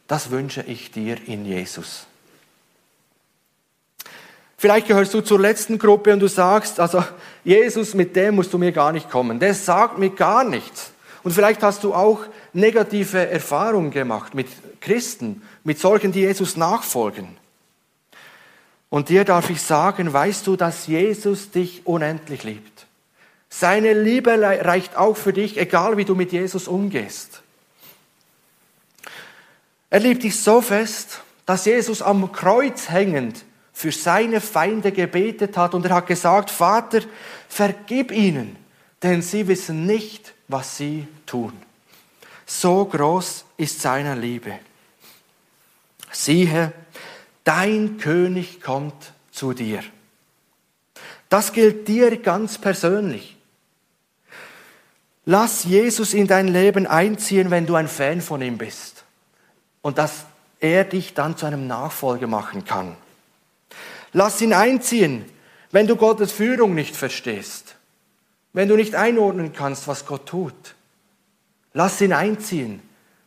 das 0.07 0.31
wünsche 0.31 0.63
ich 0.63 0.91
dir 0.91 1.17
in 1.27 1.45
Jesus. 1.45 2.07
Vielleicht 4.59 4.89
gehörst 4.89 5.13
du 5.13 5.21
zur 5.21 5.39
letzten 5.39 5.79
Gruppe 5.79 6.13
und 6.13 6.21
du 6.21 6.29
sagst, 6.29 6.81
also 6.81 7.05
Jesus, 7.45 7.95
mit 7.95 8.17
dem 8.17 8.37
musst 8.37 8.53
du 8.53 8.59
mir 8.59 8.73
gar 8.73 8.93
nicht 8.93 9.11
kommen. 9.11 9.39
Der 9.39 9.55
sagt 9.55 9.99
mir 9.99 10.11
gar 10.11 10.45
nichts. 10.45 10.93
Und 11.23 11.33
vielleicht 11.33 11.63
hast 11.63 11.85
du 11.85 11.93
auch 11.93 12.21
negative 12.53 13.29
Erfahrungen 13.29 13.91
gemacht 13.91 14.35
mit 14.35 14.47
Christen, 14.81 15.43
mit 15.65 15.79
solchen, 15.79 16.13
die 16.13 16.21
Jesus 16.21 16.57
nachfolgen. 16.57 17.37
Und 18.89 19.09
dir 19.09 19.25
darf 19.25 19.51
ich 19.51 19.61
sagen, 19.61 20.13
weißt 20.13 20.47
du, 20.47 20.57
dass 20.57 20.87
Jesus 20.87 21.51
dich 21.51 21.83
unendlich 21.85 22.45
liebt. 22.45 22.87
Seine 23.49 23.93
Liebe 23.93 24.41
reicht 24.41 24.97
auch 24.97 25.17
für 25.17 25.33
dich, 25.33 25.59
egal 25.59 25.97
wie 25.97 26.05
du 26.05 26.15
mit 26.15 26.33
Jesus 26.33 26.69
umgehst. 26.69 27.43
Er 29.97 30.01
liebt 30.01 30.25
dich 30.25 30.39
so 30.39 30.61
fest, 30.61 31.23
dass 31.47 31.65
Jesus 31.65 32.03
am 32.03 32.31
Kreuz 32.31 32.91
hängend 32.91 33.47
für 33.73 33.91
seine 33.91 34.43
Feinde 34.43 34.93
gebetet 34.93 35.57
hat 35.57 35.75
und 35.75 35.87
er 35.87 35.95
hat 35.95 36.07
gesagt, 36.07 36.51
Vater, 36.51 37.01
vergib 37.49 38.13
ihnen, 38.13 38.57
denn 39.03 39.23
sie 39.23 39.49
wissen 39.49 39.87
nicht, 39.87 40.35
was 40.49 40.77
sie 40.77 41.09
tun. 41.25 41.55
So 42.45 42.85
groß 42.85 43.47
ist 43.57 43.81
seine 43.81 44.15
Liebe. 44.17 44.59
Siehe, 46.13 46.75
dein 47.43 47.97
König 47.97 48.61
kommt 48.61 49.15
zu 49.31 49.55
dir. 49.55 49.83
Das 51.31 51.55
gilt 51.55 51.89
dir 51.89 52.19
ganz 52.19 52.59
persönlich. 52.59 53.35
Lass 55.25 55.65
Jesus 55.65 56.13
in 56.13 56.27
dein 56.27 56.49
Leben 56.49 56.87
einziehen, 56.87 57.51
wenn 57.51 57.65
du 57.65 57.77
ein 57.77 57.89
Fan 57.89 58.21
von 58.21 58.43
ihm 58.43 58.59
bist. 58.59 58.96
Und 59.87 59.99
dass 59.99 60.25
er 60.59 60.83
dich 60.83 61.15
dann 61.15 61.37
zu 61.37 61.47
einem 61.47 61.69
Nachfolger 61.69 62.27
machen 62.27 62.65
kann. 62.65 62.97
Lass 64.13 64.41
ihn 64.41 64.53
einziehen, 64.53 65.25
wenn 65.71 65.87
du 65.87 65.95
Gottes 65.95 66.33
Führung 66.33 66.75
nicht 66.75 66.97
verstehst. 66.97 67.77
Wenn 68.53 68.69
du 68.69 68.75
nicht 68.75 68.97
einordnen 68.97 69.53
kannst, 69.53 69.87
was 69.87 70.05
Gott 70.05 70.27
tut. 70.27 70.75
Lass 71.73 72.01
ihn 72.01 72.13
einziehen, 72.13 72.83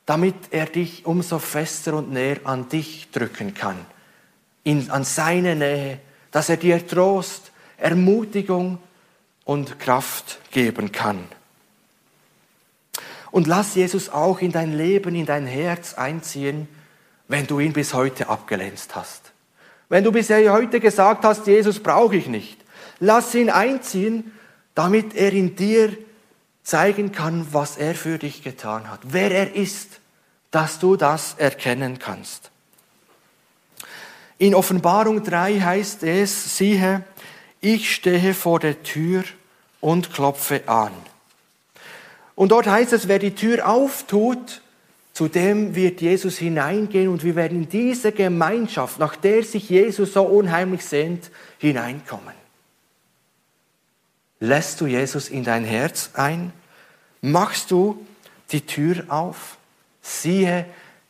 damit 0.06 0.36
er 0.52 0.66
dich 0.66 1.06
umso 1.06 1.40
fester 1.40 1.94
und 1.94 2.12
näher 2.12 2.40
an 2.44 2.68
dich 2.68 3.10
drücken 3.12 3.54
kann 3.54 3.78
in, 4.66 4.92
an 4.92 5.06
seine 5.06 5.56
Nähe, 5.56 6.00
dass 6.32 6.50
er 6.50 6.58
dir 6.58 6.86
Trost, 6.86 7.54
Ermutigung 7.78 8.80
und 9.46 9.80
Kraft 9.80 10.40
geben 10.52 10.92
kann. 10.92 11.24
Und 13.32 13.48
lass 13.48 13.76
Jesus 13.76 14.10
auch 14.10 14.40
in 14.40 14.52
dein 14.52 14.76
Leben, 14.76 15.16
in 15.16 15.26
dein 15.26 15.46
Herz 15.46 15.94
einziehen, 15.94 16.68
wenn 17.28 17.46
du 17.46 17.60
ihn 17.60 17.74
bis 17.74 17.94
heute 17.94 18.30
abgelehnt 18.30 18.88
hast. 18.94 19.32
Wenn 19.88 20.04
du 20.04 20.12
bisher 20.12 20.52
heute 20.52 20.80
gesagt 20.80 21.24
hast, 21.24 21.48
Jesus 21.48 21.80
brauche 21.80 22.16
ich 22.16 22.28
nicht. 22.28 22.58
Lass 23.00 23.34
ihn 23.36 23.50
einziehen, 23.50 24.32
damit 24.76 25.16
er 25.16 25.34
in 25.34 25.56
dir 25.56 25.96
zeigen 26.64 27.12
kann, 27.12 27.48
was 27.52 27.78
er 27.78 27.96
für 27.96 28.18
dich 28.18 28.44
getan 28.44 28.90
hat, 28.90 29.00
wer 29.04 29.32
er 29.32 29.56
ist, 29.56 30.00
dass 30.52 30.80
du 30.80 30.96
das 30.96 31.36
erkennen 31.38 32.00
kannst. 32.00 32.52
In 34.38 34.56
Offenbarung 34.56 35.24
3 35.24 35.60
heißt 35.60 36.04
es, 36.04 36.58
siehe, 36.58 37.04
ich 37.62 37.94
stehe 37.94 38.34
vor 38.34 38.60
der 38.60 38.84
Tür 38.84 39.24
und 39.82 40.14
klopfe 40.14 40.68
an. 40.68 40.94
Und 42.40 42.54
dort 42.54 42.68
heißt 42.68 42.94
es, 42.94 43.10
wer 43.10 43.20
die 43.20 43.36
Tür 43.36 43.68
auftut, 43.68 44.62
zu 45.12 45.28
dem 45.28 45.76
wird 45.76 46.00
Jesus 46.00 46.38
hineingehen 46.38 47.10
und 47.10 47.26
wir 47.26 47.36
werden 47.36 47.64
in 47.64 47.68
diese 47.68 48.14
Gemeinschaft, 48.14 48.98
nach 48.98 49.18
der 49.18 49.44
sich 49.44 49.70
Jesus 49.70 50.14
so 50.14 50.24
unheimlich 50.24 50.86
sehnt, 50.86 51.32
hineinkommen. 51.58 52.34
Lässt 54.40 54.80
du 54.80 54.88
Jesus 54.88 55.28
in 55.28 55.44
dein 55.44 55.66
Herz 55.66 56.12
ein? 56.14 56.54
Machst 57.20 57.72
du 57.72 58.06
die 58.54 58.66
Tür 58.66 59.04
auf? 59.10 59.58
Siehe, 60.02 60.66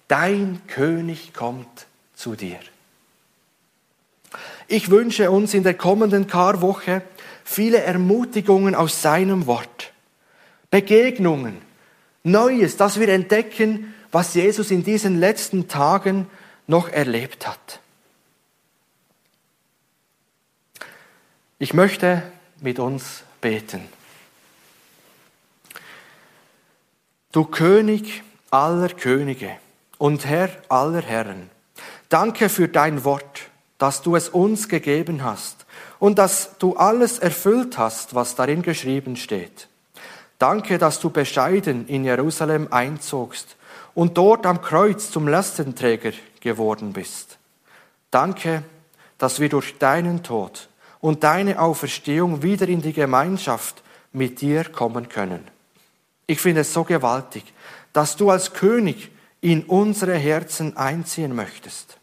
dein 0.07 0.59
König 0.65 1.35
kommt 1.35 1.85
zu 2.15 2.33
dir. 2.33 2.57
Ich 4.67 4.89
wünsche 4.89 5.29
uns 5.29 5.53
in 5.53 5.61
der 5.61 5.75
kommenden 5.75 6.25
Karwoche 6.25 7.03
viele 7.43 7.83
Ermutigungen 7.83 8.73
aus 8.73 9.03
seinem 9.03 9.45
Wort, 9.45 9.88
Begegnungen, 10.69 11.61
Neues, 12.23 12.77
dass 12.77 12.99
wir 12.99 13.09
entdecken, 13.09 13.93
was 14.11 14.33
Jesus 14.33 14.71
in 14.71 14.83
diesen 14.83 15.19
letzten 15.19 15.67
Tagen 15.67 16.27
noch 16.67 16.89
erlebt 16.89 17.47
hat. 17.47 17.79
Ich 21.57 21.73
möchte 21.73 22.23
mit 22.61 22.79
uns 22.79 23.23
beten. 23.41 23.81
Du 27.31 27.45
König 27.45 28.23
aller 28.51 28.89
Könige 28.89 29.57
und 29.97 30.25
Herr 30.25 30.49
aller 30.67 31.01
Herren, 31.01 31.49
danke 32.09 32.49
für 32.49 32.67
dein 32.67 33.03
Wort, 33.03 33.49
dass 33.77 34.01
du 34.01 34.15
es 34.15 34.29
uns 34.29 34.67
gegeben 34.67 35.23
hast 35.23 35.65
und 35.99 36.17
dass 36.19 36.57
du 36.57 36.75
alles 36.75 37.19
erfüllt 37.19 37.77
hast, 37.77 38.13
was 38.13 38.35
darin 38.35 38.61
geschrieben 38.61 39.15
steht. 39.15 39.68
Danke, 40.39 40.77
dass 40.77 41.01
du 41.01 41.09
bescheiden 41.09 41.85
in 41.87 42.05
Jerusalem 42.05 42.69
einzogst 42.71 43.57
und 43.93 44.17
dort 44.17 44.45
am 44.45 44.61
Kreuz 44.61 45.11
zum 45.11 45.27
Lastenträger 45.27 46.13
geworden 46.39 46.93
bist. 46.93 47.37
Danke, 48.09 48.63
dass 49.17 49.41
wir 49.41 49.49
durch 49.49 49.77
deinen 49.77 50.23
Tod 50.23 50.69
und 51.01 51.23
deine 51.25 51.59
Auferstehung 51.59 52.41
wieder 52.41 52.67
in 52.69 52.81
die 52.81 52.93
Gemeinschaft 52.93 53.83
mit 54.13 54.39
dir 54.39 54.63
kommen 54.63 55.09
können. 55.09 55.45
Ich 56.25 56.39
finde 56.39 56.61
es 56.61 56.73
so 56.73 56.85
gewaltig, 56.85 57.43
dass 57.91 58.15
du 58.15 58.29
als 58.29 58.53
König 58.53 59.11
in 59.41 59.63
unsere 59.63 60.15
Herzen 60.15 60.77
einziehen 60.77 61.35
möchtest. 61.35 61.98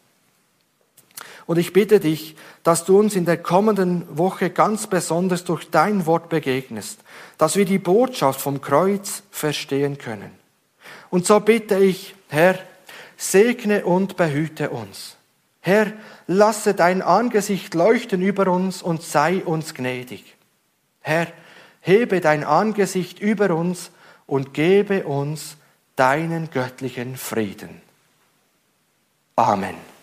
Und 1.46 1.58
ich 1.58 1.72
bitte 1.72 2.00
dich, 2.00 2.36
dass 2.64 2.84
du 2.84 2.98
uns 2.98 3.14
in 3.14 3.24
der 3.24 3.38
kommenden 3.38 4.04
Woche 4.18 4.50
ganz 4.50 4.88
besonders 4.88 5.44
durch 5.44 5.70
dein 5.70 6.04
Wort 6.06 6.28
begegnest, 6.28 7.00
dass 7.38 7.56
wir 7.56 7.64
die 7.64 7.78
Botschaft 7.78 8.40
vom 8.40 8.60
Kreuz 8.60 9.22
verstehen 9.30 9.96
können. 9.98 10.30
Und 11.08 11.24
so 11.26 11.38
bitte 11.38 11.78
ich, 11.78 12.14
Herr, 12.28 12.58
segne 13.16 13.86
und 13.86 14.16
behüte 14.16 14.70
uns. 14.70 15.16
Herr, 15.60 15.92
lasse 16.26 16.74
dein 16.74 17.02
Angesicht 17.02 17.74
leuchten 17.74 18.22
über 18.22 18.48
uns 18.48 18.82
und 18.82 19.02
sei 19.02 19.44
uns 19.44 19.74
gnädig. 19.74 20.36
Herr, 21.00 21.28
hebe 21.80 22.20
dein 22.20 22.44
Angesicht 22.44 23.20
über 23.20 23.54
uns 23.54 23.90
und 24.26 24.54
gebe 24.54 25.04
uns 25.04 25.56
deinen 25.94 26.50
göttlichen 26.50 27.16
Frieden. 27.16 27.80
Amen. 29.36 29.95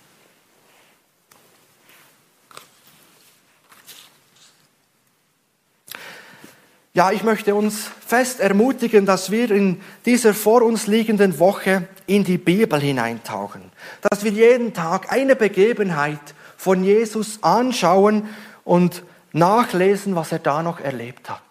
Ja, 6.95 7.11
ich 7.11 7.23
möchte 7.23 7.55
uns 7.55 7.89
fest 8.05 8.39
ermutigen, 8.39 9.07
dass 9.07 9.31
wir 9.31 9.49
in 9.49 9.81
dieser 10.05 10.35
vor 10.35 10.61
uns 10.61 10.85
liegenden 10.85 11.39
Woche 11.39 11.87
in 12.05 12.23
die 12.23 12.37
Bibel 12.37 12.79
hineintauchen. 12.79 13.63
Dass 14.01 14.23
wir 14.23 14.29
jeden 14.29 14.75
Tag 14.75 15.11
eine 15.11 15.35
Begebenheit 15.35 16.19
von 16.55 16.83
Jesus 16.83 17.39
anschauen 17.41 18.29
und 18.63 19.01
nachlesen, 19.31 20.15
was 20.15 20.31
er 20.31 20.37
da 20.37 20.61
noch 20.61 20.79
erlebt 20.79 21.31
hat. 21.31 21.41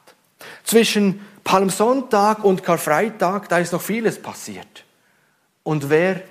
Zwischen 0.62 1.20
Palmsonntag 1.42 2.44
und 2.44 2.62
Karfreitag, 2.62 3.48
da 3.48 3.58
ist 3.58 3.72
noch 3.72 3.82
vieles 3.82 4.22
passiert. 4.22 4.84
Und 5.64 5.90
wer 5.90 6.22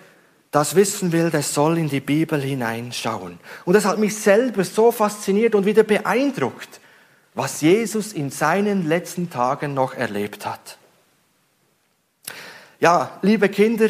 das 0.52 0.76
wissen 0.76 1.12
will, 1.12 1.30
der 1.30 1.44
soll 1.44 1.78
in 1.78 1.90
die 1.90 2.00
Bibel 2.00 2.42
hineinschauen. 2.42 3.40
Und 3.66 3.74
das 3.74 3.84
hat 3.84 4.00
mich 4.00 4.16
selber 4.16 4.64
so 4.64 4.90
fasziniert 4.94 5.54
und 5.54 5.66
wieder 5.66 5.84
beeindruckt 5.84 6.81
was 7.34 7.62
Jesus 7.62 8.14
in 8.14 8.30
seinen 8.30 8.88
letzten 8.88 9.30
Tagen 9.30 9.74
noch 9.74 9.94
erlebt 9.94 10.46
hat. 10.46 10.78
Ja, 12.80 13.12
liebe 13.22 13.48
Kinder, 13.48 13.90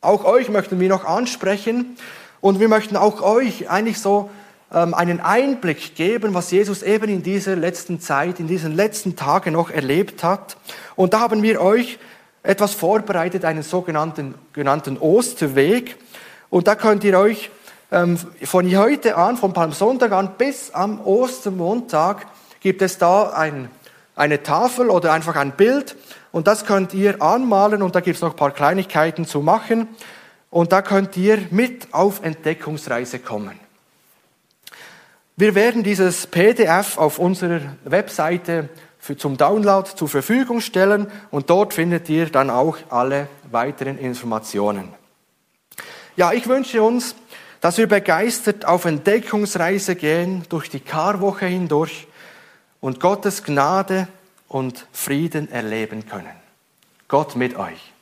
auch 0.00 0.24
euch 0.24 0.48
möchten 0.48 0.78
wir 0.80 0.88
noch 0.88 1.04
ansprechen 1.04 1.96
und 2.40 2.60
wir 2.60 2.68
möchten 2.68 2.96
auch 2.96 3.22
euch 3.22 3.70
eigentlich 3.70 4.00
so 4.00 4.30
ähm, 4.72 4.94
einen 4.94 5.20
Einblick 5.20 5.94
geben, 5.94 6.34
was 6.34 6.50
Jesus 6.50 6.82
eben 6.82 7.08
in 7.08 7.22
dieser 7.22 7.56
letzten 7.56 8.00
Zeit, 8.00 8.40
in 8.40 8.48
diesen 8.48 8.74
letzten 8.74 9.16
Tagen 9.16 9.52
noch 9.52 9.70
erlebt 9.70 10.22
hat. 10.22 10.56
Und 10.96 11.14
da 11.14 11.20
haben 11.20 11.42
wir 11.42 11.60
euch 11.60 11.98
etwas 12.42 12.74
vorbereitet, 12.74 13.44
einen 13.44 13.62
sogenannten 13.62 14.34
genannten 14.52 14.98
Osterweg. 14.98 15.96
Und 16.50 16.68
da 16.68 16.74
könnt 16.74 17.04
ihr 17.04 17.18
euch 17.18 17.50
ähm, 17.90 18.18
von 18.42 18.76
heute 18.76 19.16
an, 19.16 19.36
vom 19.36 19.52
Palmsonntag 19.52 20.12
an 20.12 20.34
bis 20.36 20.70
am 20.72 21.00
Ostermontag 21.00 22.26
gibt 22.66 22.82
es 22.82 22.98
da 22.98 23.30
ein, 23.30 23.70
eine 24.16 24.42
Tafel 24.42 24.90
oder 24.90 25.12
einfach 25.12 25.36
ein 25.36 25.52
Bild 25.52 25.94
und 26.32 26.48
das 26.48 26.64
könnt 26.64 26.94
ihr 26.94 27.22
anmalen 27.22 27.80
und 27.80 27.94
da 27.94 28.00
gibt 28.00 28.16
es 28.16 28.22
noch 28.22 28.32
ein 28.32 28.36
paar 28.36 28.50
Kleinigkeiten 28.50 29.24
zu 29.24 29.40
machen 29.40 29.86
und 30.50 30.72
da 30.72 30.82
könnt 30.82 31.16
ihr 31.16 31.38
mit 31.52 31.94
auf 31.94 32.24
Entdeckungsreise 32.24 33.20
kommen. 33.20 33.52
Wir 35.36 35.54
werden 35.54 35.84
dieses 35.84 36.26
PDF 36.26 36.98
auf 36.98 37.20
unserer 37.20 37.60
Webseite 37.84 38.68
für, 38.98 39.16
zum 39.16 39.36
Download 39.36 39.88
zur 39.94 40.08
Verfügung 40.08 40.60
stellen 40.60 41.06
und 41.30 41.48
dort 41.50 41.72
findet 41.72 42.08
ihr 42.08 42.30
dann 42.30 42.50
auch 42.50 42.78
alle 42.90 43.28
weiteren 43.48 43.96
Informationen. 43.96 44.92
Ja, 46.16 46.32
ich 46.32 46.48
wünsche 46.48 46.82
uns, 46.82 47.14
dass 47.60 47.78
wir 47.78 47.86
begeistert 47.86 48.64
auf 48.64 48.86
Entdeckungsreise 48.86 49.94
gehen 49.94 50.42
durch 50.48 50.68
die 50.68 50.80
Karwoche 50.80 51.46
hindurch 51.46 52.08
und 52.86 53.00
Gottes 53.00 53.42
Gnade 53.42 54.06
und 54.46 54.86
Frieden 54.92 55.50
erleben 55.50 56.06
können. 56.06 56.36
Gott 57.08 57.34
mit 57.34 57.56
euch. 57.56 57.92